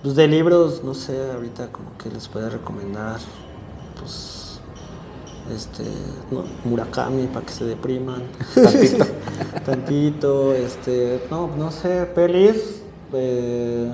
Pues 0.02 0.16
de 0.16 0.26
libros, 0.26 0.82
no 0.82 0.94
sé, 0.94 1.16
ahorita 1.32 1.68
como 1.70 1.96
que 1.96 2.10
les 2.10 2.26
puedo 2.26 2.50
recomendar, 2.50 3.20
pues, 4.00 4.58
este, 5.54 5.84
no, 6.32 6.42
Murakami 6.64 7.28
para 7.28 7.46
que 7.46 7.52
se 7.52 7.64
depriman. 7.66 8.22
Tantito. 8.52 9.06
Tantito, 9.64 10.54
este, 10.54 11.22
no, 11.30 11.48
no 11.56 11.70
sé, 11.70 12.06
pelis, 12.16 12.82
eh, 13.12 13.92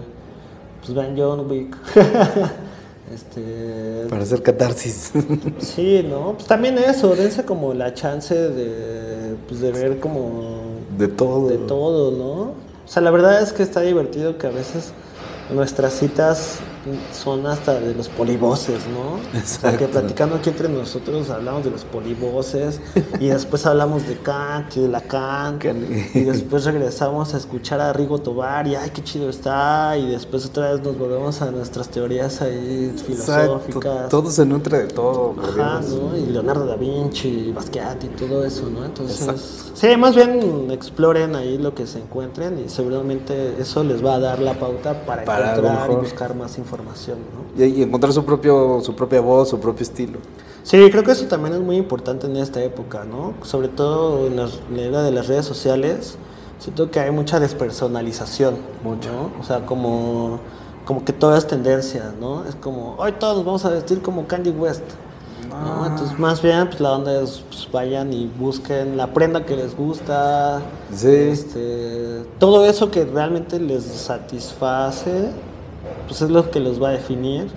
pues 0.80 0.94
vean 0.94 1.14
John 1.14 1.50
Wick. 1.50 1.76
este, 3.14 4.06
Para 4.08 4.22
hacer 4.22 4.42
catarsis. 4.42 5.12
sí, 5.58 6.06
¿no? 6.08 6.32
Pues 6.32 6.46
también 6.46 6.78
eso, 6.78 7.14
dense 7.16 7.44
como 7.44 7.74
la 7.74 7.92
chance 7.92 8.34
de, 8.34 9.36
pues 9.46 9.60
de 9.60 9.72
ver 9.72 10.00
como 10.00 10.60
De 10.96 11.08
todo. 11.08 11.48
de 11.48 11.58
todo, 11.58 12.12
¿no? 12.12 12.42
O 12.52 12.90
sea, 12.90 13.02
la 13.02 13.10
verdad 13.10 13.42
es 13.42 13.52
que 13.52 13.62
está 13.62 13.82
divertido 13.82 14.38
que 14.38 14.46
a 14.46 14.50
veces 14.50 14.94
nuestras 15.50 15.94
citas 15.94 16.58
son 17.12 17.46
hasta 17.46 17.78
de 17.80 17.94
los 17.94 18.08
polivoces, 18.08 18.80
¿no? 18.88 19.16
O 19.16 19.46
sea, 19.46 19.76
que 19.76 19.84
Exacto. 19.84 20.00
platicando 20.00 20.36
aquí 20.36 20.48
entre 20.50 20.68
nosotros 20.70 21.28
hablamos 21.28 21.64
de 21.64 21.70
los 21.70 21.84
polivoces 21.84 22.80
y 23.20 23.26
después 23.28 23.66
hablamos 23.66 24.06
de 24.06 24.16
Kant 24.18 24.74
y 24.76 24.80
de 24.80 24.88
Lacan 24.88 25.58
Can- 25.58 25.84
y 26.14 26.20
después 26.20 26.64
regresamos 26.64 27.34
a 27.34 27.36
escuchar 27.38 27.80
a 27.80 27.92
Rigo 27.92 28.18
Tobar 28.18 28.66
y 28.66 28.74
ay, 28.74 28.90
qué 28.90 29.02
chido 29.02 29.28
está 29.28 29.98
y 29.98 30.10
después 30.10 30.46
otra 30.46 30.72
vez 30.72 30.82
nos 30.82 30.96
volvemos 30.98 31.42
a 31.42 31.50
nuestras 31.50 31.88
teorías 31.88 32.40
ahí 32.40 32.90
Exacto. 32.96 33.60
filosóficas. 33.60 34.08
Todo 34.08 34.30
se 34.30 34.46
nutre 34.46 34.78
de 34.78 34.86
todo. 34.86 35.34
Ajá. 35.42 35.80
¿no? 35.80 36.16
Y 36.16 36.26
Leonardo 36.26 36.64
da 36.64 36.76
Vinci, 36.76 37.28
y 37.48 37.52
Basquiat 37.52 38.02
y 38.04 38.08
todo 38.08 38.44
eso, 38.44 38.70
¿no? 38.70 38.84
Entonces, 38.86 39.20
Exacto. 39.20 39.42
sí, 39.74 39.96
más 39.96 40.14
bien 40.14 40.70
exploren 40.70 41.36
ahí 41.36 41.58
lo 41.58 41.74
que 41.74 41.86
se 41.86 41.98
encuentren 41.98 42.62
y 42.64 42.68
seguramente 42.70 43.56
eso 43.60 43.84
les 43.84 44.02
va 44.02 44.14
a 44.14 44.20
dar 44.20 44.38
la 44.38 44.54
pauta 44.58 45.04
para, 45.04 45.24
Para 45.24 45.37
encontrar 45.40 45.90
y 45.90 45.94
buscar 46.02 46.34
más 46.34 46.58
información, 46.58 47.18
¿no? 47.56 47.64
Y, 47.64 47.68
y 47.68 47.82
encontrar 47.82 48.12
su 48.12 48.24
propio, 48.24 48.80
su 48.82 48.94
propia 48.94 49.20
voz, 49.20 49.48
su 49.48 49.58
propio 49.60 49.82
estilo. 49.82 50.18
Sí, 50.62 50.76
creo 50.90 51.02
que 51.02 51.12
eso 51.12 51.26
también 51.26 51.54
es 51.54 51.60
muy 51.60 51.76
importante 51.76 52.26
en 52.26 52.36
esta 52.36 52.62
época, 52.62 53.04
¿no? 53.04 53.34
Sobre 53.42 53.68
todo 53.68 54.26
en 54.26 54.36
las- 54.36 54.60
en 54.70 54.76
la 54.76 54.82
era 54.82 55.02
de 55.02 55.10
las 55.12 55.26
redes 55.28 55.46
sociales, 55.46 56.16
siento 56.58 56.90
que 56.90 57.00
hay 57.00 57.10
mucha 57.10 57.40
despersonalización, 57.40 58.56
Mucho. 58.84 59.10
¿no? 59.12 59.30
O 59.40 59.44
sea, 59.44 59.64
como, 59.64 60.40
como 60.84 61.04
que 61.04 61.12
todo 61.12 61.36
es 61.36 61.46
tendencia, 61.46 62.12
¿no? 62.20 62.44
Es 62.44 62.54
como, 62.56 62.96
hoy 62.98 63.12
todos 63.12 63.36
nos 63.36 63.44
vamos 63.46 63.64
a 63.64 63.70
vestir 63.70 64.02
como 64.02 64.26
Kanye 64.26 64.50
West. 64.50 64.82
¿No? 65.62 65.86
Entonces, 65.86 66.18
más 66.18 66.40
bien, 66.42 66.66
pues 66.68 66.80
la 66.80 66.92
onda 66.92 67.20
es, 67.22 67.42
pues, 67.48 67.68
vayan 67.72 68.12
y 68.12 68.26
busquen 68.38 68.96
la 68.96 69.08
prenda 69.12 69.44
que 69.44 69.56
les 69.56 69.76
gusta, 69.76 70.60
Sí. 70.94 71.08
este, 71.08 72.22
todo 72.38 72.64
eso 72.66 72.90
que 72.90 73.04
realmente 73.04 73.58
les 73.60 73.84
satisface, 73.84 75.30
pues 76.06 76.22
es 76.22 76.30
lo 76.30 76.50
que 76.50 76.60
los 76.60 76.82
va 76.82 76.88
a 76.88 76.92
definir. 76.92 77.48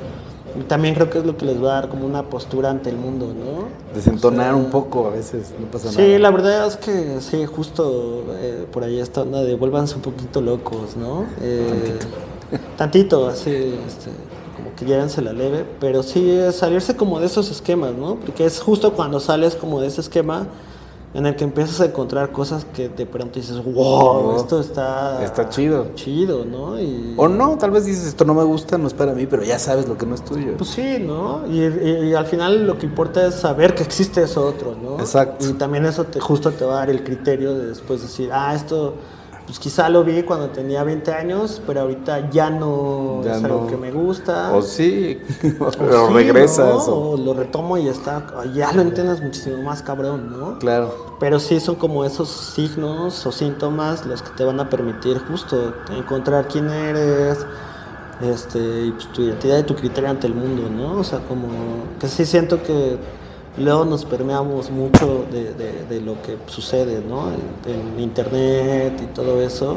Y 0.59 0.63
también 0.63 0.95
creo 0.95 1.09
que 1.09 1.19
es 1.19 1.25
lo 1.25 1.37
que 1.37 1.45
les 1.45 1.63
va 1.63 1.69
a 1.71 1.73
dar 1.81 1.89
como 1.89 2.05
una 2.05 2.23
postura 2.23 2.69
ante 2.69 2.89
el 2.89 2.97
mundo, 2.97 3.27
¿no? 3.27 3.69
Desentonar 3.95 4.53
O 4.53 4.57
sea, 4.57 4.65
un 4.65 4.69
poco 4.69 5.07
a 5.07 5.11
veces, 5.11 5.53
no 5.57 5.67
pasa 5.67 5.91
Sí, 5.91 6.01
nada. 6.01 6.19
la 6.19 6.31
verdad 6.31 6.67
es 6.67 6.75
que 6.75 7.21
sí, 7.21 7.45
justo 7.45 8.25
eh, 8.37 8.65
por 8.69 8.83
ahí 8.83 8.99
esta 8.99 9.21
onda 9.21 9.43
de 9.43 9.55
vuélvanse 9.55 9.95
un 9.95 10.01
poquito 10.01 10.41
locos, 10.41 10.97
¿no? 10.97 11.23
Eh, 11.39 11.99
tantito. 12.77 13.29
así, 13.29 13.49
este, 13.87 14.11
como 14.81 14.87
que 14.89 14.93
llévense 14.95 15.21
la 15.21 15.33
leve, 15.33 15.65
pero 15.79 16.03
sí 16.03 16.29
es 16.29 16.55
salirse 16.55 16.95
como 16.95 17.19
de 17.19 17.25
esos 17.27 17.49
esquemas, 17.51 17.93
¿no? 17.93 18.15
Porque 18.15 18.45
es 18.45 18.59
justo 18.59 18.93
cuando 18.93 19.19
sales 19.19 19.55
como 19.55 19.79
de 19.81 19.87
ese 19.87 20.01
esquema 20.01 20.47
en 21.13 21.25
el 21.25 21.35
que 21.35 21.43
empiezas 21.43 21.81
a 21.81 21.85
encontrar 21.85 22.31
cosas 22.31 22.65
que 22.73 22.87
de 22.87 23.05
pronto 23.05 23.37
dices, 23.37 23.57
wow, 23.63 23.73
Wow, 23.73 24.35
esto 24.37 24.61
está... 24.61 25.21
está 25.25 25.49
chido". 25.49 25.87
Chido, 25.95 26.45
¿no? 26.45 26.79
Y, 26.79 27.15
O 27.17 27.27
no, 27.27 27.57
tal 27.57 27.71
vez 27.71 27.85
dices, 27.85 28.05
esto 28.05 28.23
no 28.23 28.33
me 28.33 28.43
gusta, 28.43 28.77
no 28.77 28.87
es 28.87 28.93
para 28.93 29.13
mí, 29.13 29.25
pero 29.27 29.43
ya 29.43 29.59
sabes 29.59 29.89
lo 29.89 29.97
que 29.97 30.05
no 30.05 30.15
es 30.15 30.23
tuyo. 30.23 30.55
Pues 30.57 30.69
sí, 30.69 30.97
¿no? 31.05 31.41
Y, 31.49 31.59
y- 31.65 32.09
y 32.09 32.13
al 32.13 32.25
final 32.27 32.65
lo 32.65 32.77
que 32.77 32.85
importa 32.85 33.27
es 33.27 33.35
saber 33.35 33.75
que 33.75 33.83
existe 33.83 34.23
eso 34.23 34.45
otro, 34.45 34.73
¿no? 34.81 34.99
Exacto. 35.01 35.45
Y 35.49 35.53
también 35.53 35.85
eso 35.85 36.05
te, 36.05 36.19
justo 36.21 36.51
te 36.51 36.63
va 36.63 36.75
a 36.75 36.77
dar 36.77 36.89
el 36.89 37.03
criterio 37.03 37.53
de 37.55 37.67
después 37.67 38.01
decir, 38.01 38.29
ah, 38.31 38.55
esto, 38.55 38.93
pues 39.45 39.59
quizá 39.59 39.89
lo 39.89 40.03
vi 40.03 40.23
cuando 40.23 40.49
tenía 40.49 40.83
20 40.83 41.11
años, 41.13 41.61
pero 41.67 41.81
ahorita 41.81 42.29
ya 42.29 42.49
no 42.49 43.21
Ya 43.23 43.35
es 43.37 43.43
algo 43.43 43.67
que 43.67 43.75
me 43.77 43.91
gusta. 43.91 44.53
O 44.53 44.61
sí, 44.61 45.19
O 45.59 45.69
pero 45.71 46.07
sí, 46.07 46.13
regresas. 46.13 46.87
¿no? 46.87 46.93
o- 46.93 47.11
O 47.11 47.17
lo 47.17 47.33
retomo 47.33 47.77
y 47.77 47.87
está, 47.87 48.25
ya 48.53 48.71
lo 48.71 48.81
entiendes 48.81 49.21
muchísimo 49.21 49.61
más 49.63 49.81
cabrón, 49.81 50.31
¿no? 50.31 50.59
Claro. 50.59 50.93
Pero 51.19 51.39
sí 51.39 51.59
son 51.59 51.75
como 51.75 52.05
esos 52.05 52.29
signos 52.29 53.25
o 53.25 53.31
síntomas 53.31 54.05
los 54.05 54.21
que 54.21 54.29
te 54.31 54.43
van 54.45 54.59
a 54.59 54.69
permitir 54.69 55.19
justo 55.19 55.73
encontrar 55.95 56.47
quién 56.47 56.69
eres, 56.69 57.45
este, 58.21 58.59
y 58.85 58.91
pues 58.91 59.07
tu 59.11 59.21
identidad 59.23 59.57
y 59.59 59.63
tu 59.63 59.75
criterio 59.75 60.09
ante 60.09 60.27
el 60.27 60.35
mundo, 60.35 60.69
¿no? 60.69 60.99
O 60.99 61.03
sea, 61.03 61.19
como 61.27 61.47
que 61.99 62.07
sí 62.07 62.25
siento 62.25 62.61
que 62.61 62.97
luego 63.57 63.85
nos 63.85 64.05
permeamos 64.05 64.69
mucho 64.71 65.25
de, 65.31 65.53
de- 65.53 65.85
de 65.89 66.01
lo 66.01 66.21
que 66.21 66.37
sucede, 66.47 67.01
¿no? 67.07 67.25
En, 67.31 67.71
en 67.95 67.99
internet 67.99 68.99
y 69.01 69.05
todo 69.13 69.41
eso. 69.41 69.75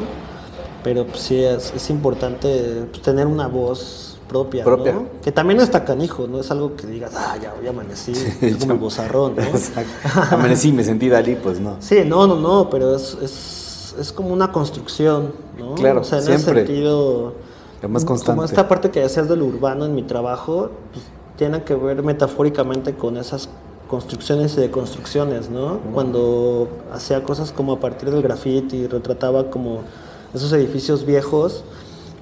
Pero 0.83 1.05
pues 1.07 1.19
sí 1.21 1.43
es, 1.43 1.73
es 1.75 1.89
importante 1.89 2.85
pues, 2.91 3.01
tener 3.01 3.25
una 3.27 3.47
voz 3.47 4.17
propia, 4.27 4.63
Propia. 4.63 4.93
¿no? 4.93 5.05
Que 5.23 5.31
también 5.31 5.59
está 5.59 5.83
canijo, 5.83 6.27
no 6.27 6.39
es 6.39 6.49
algo 6.51 6.75
que 6.75 6.85
digas, 6.87 7.11
ah, 7.15 7.35
ya 7.41 7.53
hoy 7.59 7.67
amanecí, 7.67 8.11
es 8.41 8.57
como 8.57 8.73
yo- 8.75 8.79
bozarrón, 8.79 9.35
¿no? 9.35 9.41
Exacto. 9.43 9.91
Amanecí, 10.31 10.71
me 10.71 10.83
sentí 10.83 11.09
Dalí, 11.09 11.35
pues 11.35 11.59
no. 11.59 11.77
Sí, 11.79 11.99
no, 12.05 12.27
no, 12.27 12.35
no, 12.35 12.69
pero 12.69 12.95
es, 12.95 13.17
es, 13.21 13.95
es 13.99 14.11
como 14.11 14.29
una 14.33 14.51
construcción, 14.51 15.33
¿no? 15.59 15.73
Claro, 15.75 16.01
o 16.01 16.03
sea, 16.03 16.19
en 16.19 16.23
siempre. 16.25 16.61
ese 16.61 16.67
sentido. 16.67 17.33
Lo 17.81 17.89
más 17.89 18.03
Como 18.05 18.17
constante. 18.17 18.45
esta 18.45 18.67
parte 18.67 18.89
que 18.91 18.99
decías 19.01 19.27
de 19.27 19.35
lo 19.35 19.45
urbano 19.45 19.85
en 19.85 19.93
mi 19.95 20.03
trabajo, 20.03 20.69
pues, 20.93 21.03
tiene 21.35 21.63
que 21.63 21.75
ver 21.75 22.01
metafóricamente 22.03 22.95
con 22.95 23.17
esas 23.17 23.49
construcciones 23.87 24.57
y 24.57 24.61
deconstrucciones, 24.61 25.49
¿no? 25.49 25.79
Cuando 25.93 26.67
hacía 26.91 27.23
cosas 27.23 27.51
como 27.51 27.73
a 27.73 27.79
partir 27.79 28.09
del 28.09 28.21
graffiti, 28.21 28.87
retrataba 28.87 29.49
como 29.49 29.81
esos 30.33 30.51
edificios 30.53 31.05
viejos, 31.05 31.63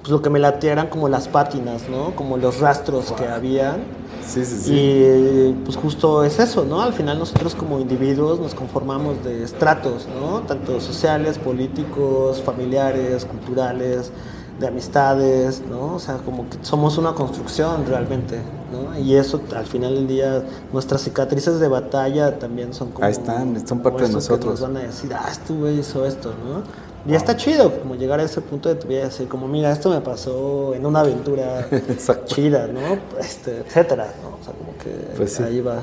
pues 0.00 0.10
lo 0.10 0.20
que 0.20 0.30
me 0.30 0.38
latía 0.38 0.72
eran 0.72 0.88
como 0.88 1.08
las 1.08 1.28
pátinas, 1.28 1.88
¿no? 1.88 2.14
Como 2.14 2.36
los 2.36 2.60
rastros 2.60 3.12
que 3.12 3.26
habían. 3.26 3.84
Sí, 4.26 4.44
sí, 4.44 4.56
sí. 4.58 4.74
Y 4.74 5.52
pues 5.64 5.76
justo 5.76 6.24
es 6.24 6.38
eso, 6.38 6.64
¿no? 6.64 6.82
Al 6.82 6.92
final 6.92 7.18
nosotros 7.18 7.54
como 7.54 7.80
individuos 7.80 8.38
nos 8.38 8.54
conformamos 8.54 9.24
de 9.24 9.42
estratos, 9.42 10.06
¿no? 10.20 10.40
Tanto 10.40 10.80
sociales, 10.80 11.38
políticos, 11.38 12.42
familiares, 12.42 13.24
culturales, 13.24 14.12
de 14.58 14.68
amistades, 14.68 15.62
¿no? 15.68 15.94
O 15.94 15.98
sea, 15.98 16.18
como 16.18 16.48
que 16.48 16.58
somos 16.62 16.96
una 16.98 17.14
construcción 17.14 17.84
realmente, 17.86 18.38
¿no? 18.72 18.98
Y 18.98 19.16
eso 19.16 19.40
al 19.54 19.66
final 19.66 19.94
del 19.94 20.06
día, 20.06 20.44
nuestras 20.72 21.02
cicatrices 21.02 21.58
de 21.58 21.68
batalla 21.68 22.38
también 22.38 22.72
son 22.72 22.90
como... 22.90 23.04
Ahí 23.04 23.12
están, 23.12 23.66
son 23.66 23.80
parte 23.80 24.02
de 24.02 24.04
eso 24.04 24.12
que 24.12 24.16
nosotros. 24.16 24.60
Nos 24.60 24.60
van 24.60 24.76
a 24.76 24.86
decir, 24.86 25.12
ah, 25.14 25.28
este 25.30 25.52
güey 25.52 25.80
hizo 25.80 26.04
esto, 26.06 26.30
¿no? 26.30 26.62
Y 27.06 27.14
está 27.14 27.36
chido 27.36 27.70
como 27.80 27.96
llegar 27.96 28.18
a 28.20 28.22
ese 28.22 28.40
punto 28.40 28.68
de 28.68 28.76
tu 28.76 28.88
vida 28.88 29.00
y 29.00 29.04
decir, 29.04 29.28
como, 29.28 29.46
mira, 29.46 29.70
esto 29.72 29.90
me 29.90 30.00
pasó 30.00 30.72
en 30.74 30.86
una 30.86 31.00
aventura 31.00 31.68
chida, 32.24 32.66
¿no? 32.68 32.98
Este, 33.20 33.58
etcétera, 33.58 34.06
¿no? 34.22 34.38
O 34.40 34.44
sea, 34.44 34.54
como 34.54 34.72
que 34.78 35.16
Pues 35.16 35.32
sí. 35.34 35.42
ahí 35.42 35.60
va. 35.60 35.82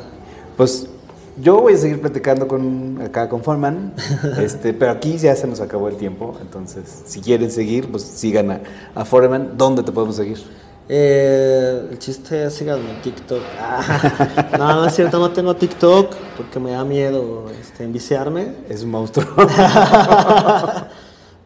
Pues 0.57 0.87
yo 1.39 1.61
voy 1.61 1.73
a 1.73 1.77
seguir 1.77 2.01
platicando 2.01 2.47
con 2.47 3.01
acá 3.01 3.29
con 3.29 3.43
Foreman, 3.43 3.93
este, 4.39 4.73
pero 4.73 4.91
aquí 4.91 5.17
ya 5.17 5.35
se 5.35 5.47
nos 5.47 5.61
acabó 5.61 5.87
el 5.87 5.95
tiempo, 5.95 6.37
entonces 6.41 7.03
si 7.05 7.21
quieren 7.21 7.51
seguir, 7.51 7.89
pues 7.89 8.03
sigan 8.03 8.51
a, 8.51 8.61
a 8.95 9.05
Foreman. 9.05 9.57
¿Dónde 9.57 9.83
te 9.83 9.91
podemos 9.91 10.15
seguir? 10.15 10.39
Eh, 10.93 11.87
el 11.89 11.99
chiste 11.99 12.43
es 12.45 12.53
síganme 12.53 12.89
en 12.89 13.01
TikTok. 13.01 13.39
Ah, 13.57 14.49
no, 14.59 14.75
no 14.75 14.85
es 14.85 14.93
cierto, 14.93 15.19
no 15.19 15.31
tengo 15.31 15.55
TikTok 15.55 16.13
porque 16.35 16.59
me 16.59 16.71
da 16.71 16.83
miedo 16.83 17.45
este, 17.61 17.85
enviciarme. 17.85 18.55
Es 18.67 18.83
un 18.83 18.91
monstruo. 18.91 19.25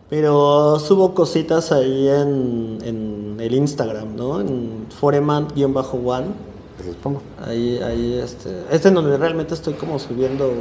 Pero 0.09 0.79
subo 0.79 1.13
cositas 1.13 1.71
ahí 1.71 2.07
en, 2.07 2.79
en 2.83 3.37
el 3.39 3.53
Instagram, 3.53 4.15
¿no? 4.15 4.41
En 4.41 4.87
foreman-one. 4.99 6.54
Pues 6.75 6.87
los 6.87 6.97
pongo. 6.97 7.21
Ahí, 7.45 7.79
ahí, 7.83 8.19
este, 8.23 8.63
es 8.71 8.85
en 8.85 8.93
donde 8.93 9.17
realmente 9.17 9.53
estoy 9.53 9.75
como 9.75 9.97
subiendo 9.99 10.51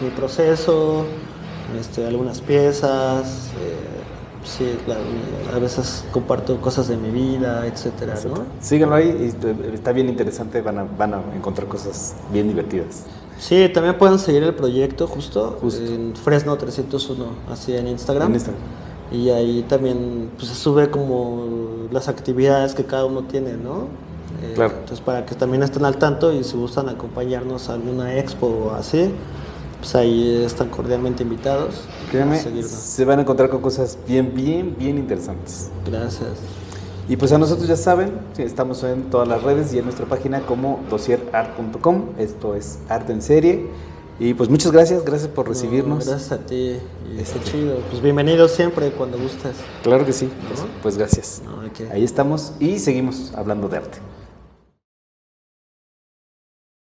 mi 0.00 0.10
proceso, 0.10 1.04
este, 1.78 2.06
algunas 2.06 2.40
piezas, 2.40 3.52
eh, 3.60 3.96
Sí, 4.46 4.64
a 5.52 5.58
veces 5.58 6.04
comparto 6.12 6.60
cosas 6.60 6.86
de 6.86 6.96
mi 6.96 7.10
vida, 7.10 7.66
etcétera, 7.66 8.14
¿no? 8.28 8.44
Síganlo 8.60 8.94
ahí, 8.94 9.34
y 9.34 9.74
está 9.74 9.90
bien 9.90 10.08
interesante, 10.08 10.62
van 10.62 10.78
a, 10.78 10.84
van 10.84 11.14
a 11.14 11.22
encontrar 11.34 11.66
cosas 11.66 12.14
bien 12.32 12.46
divertidas. 12.46 13.04
Sí, 13.38 13.68
también 13.74 13.98
pueden 13.98 14.18
seguir 14.18 14.44
el 14.44 14.54
proyecto 14.54 15.08
justo, 15.08 15.58
en 15.62 16.14
Fresno 16.14 16.56
301, 16.56 17.26
así 17.50 17.74
en 17.74 17.88
Instagram. 17.88 18.28
En 18.28 18.34
Instagram. 18.34 18.62
Y 19.10 19.30
ahí 19.30 19.64
también 19.68 20.30
pues, 20.36 20.48
se 20.48 20.54
sube 20.54 20.90
como 20.90 21.88
las 21.90 22.08
actividades 22.08 22.74
que 22.74 22.84
cada 22.84 23.04
uno 23.04 23.24
tiene, 23.24 23.54
¿no? 23.54 23.88
Eh, 24.42 24.52
Claro. 24.54 24.74
Entonces, 24.74 25.00
para 25.00 25.24
que 25.26 25.34
también 25.34 25.62
estén 25.62 25.84
al 25.84 25.96
tanto 25.96 26.32
y 26.32 26.44
si 26.44 26.56
gustan 26.56 26.88
acompañarnos 26.88 27.68
a 27.68 27.74
alguna 27.74 28.16
expo 28.18 28.46
o 28.46 28.70
así, 28.72 29.10
pues 29.80 29.94
ahí 29.94 30.42
están 30.44 30.68
cordialmente 30.68 31.22
invitados. 31.22 31.82
Créanme, 32.10 32.38
se 32.38 33.04
van 33.04 33.18
a 33.18 33.22
encontrar 33.22 33.50
con 33.50 33.60
cosas 33.60 33.98
bien, 34.06 34.32
bien, 34.34 34.74
bien 34.78 34.98
interesantes. 34.98 35.70
Gracias. 35.84 36.30
Y 37.08 37.16
pues 37.16 37.30
a 37.32 37.38
nosotros 37.38 37.68
ya 37.68 37.76
saben, 37.76 38.12
estamos 38.36 38.82
en 38.82 39.10
todas 39.10 39.28
las 39.28 39.42
redes 39.42 39.72
y 39.72 39.78
en 39.78 39.84
nuestra 39.84 40.06
página 40.06 40.40
como 40.40 40.80
dosierart.com. 40.90 42.06
Esto 42.18 42.54
es 42.56 42.80
arte 42.88 43.12
en 43.12 43.22
serie. 43.22 43.66
Y 44.18 44.34
pues 44.34 44.48
muchas 44.48 44.72
gracias, 44.72 45.04
gracias 45.04 45.28
por 45.28 45.46
recibirnos. 45.46 46.06
No, 46.06 46.10
gracias 46.12 46.32
a 46.32 46.38
ti. 46.38 46.78
Este. 47.18 47.22
está 47.22 47.50
chido. 47.50 47.76
Pues 47.90 48.02
bienvenido 48.02 48.48
siempre 48.48 48.90
cuando 48.90 49.18
gustes. 49.18 49.52
Claro 49.82 50.06
que 50.06 50.12
sí, 50.12 50.30
pues, 50.48 50.60
¿No? 50.60 50.66
pues 50.82 50.96
gracias. 50.96 51.42
No, 51.44 51.60
Ahí 51.92 52.02
estamos 52.02 52.54
y 52.58 52.78
seguimos 52.78 53.32
hablando 53.36 53.68
de 53.68 53.76
arte. 53.76 53.98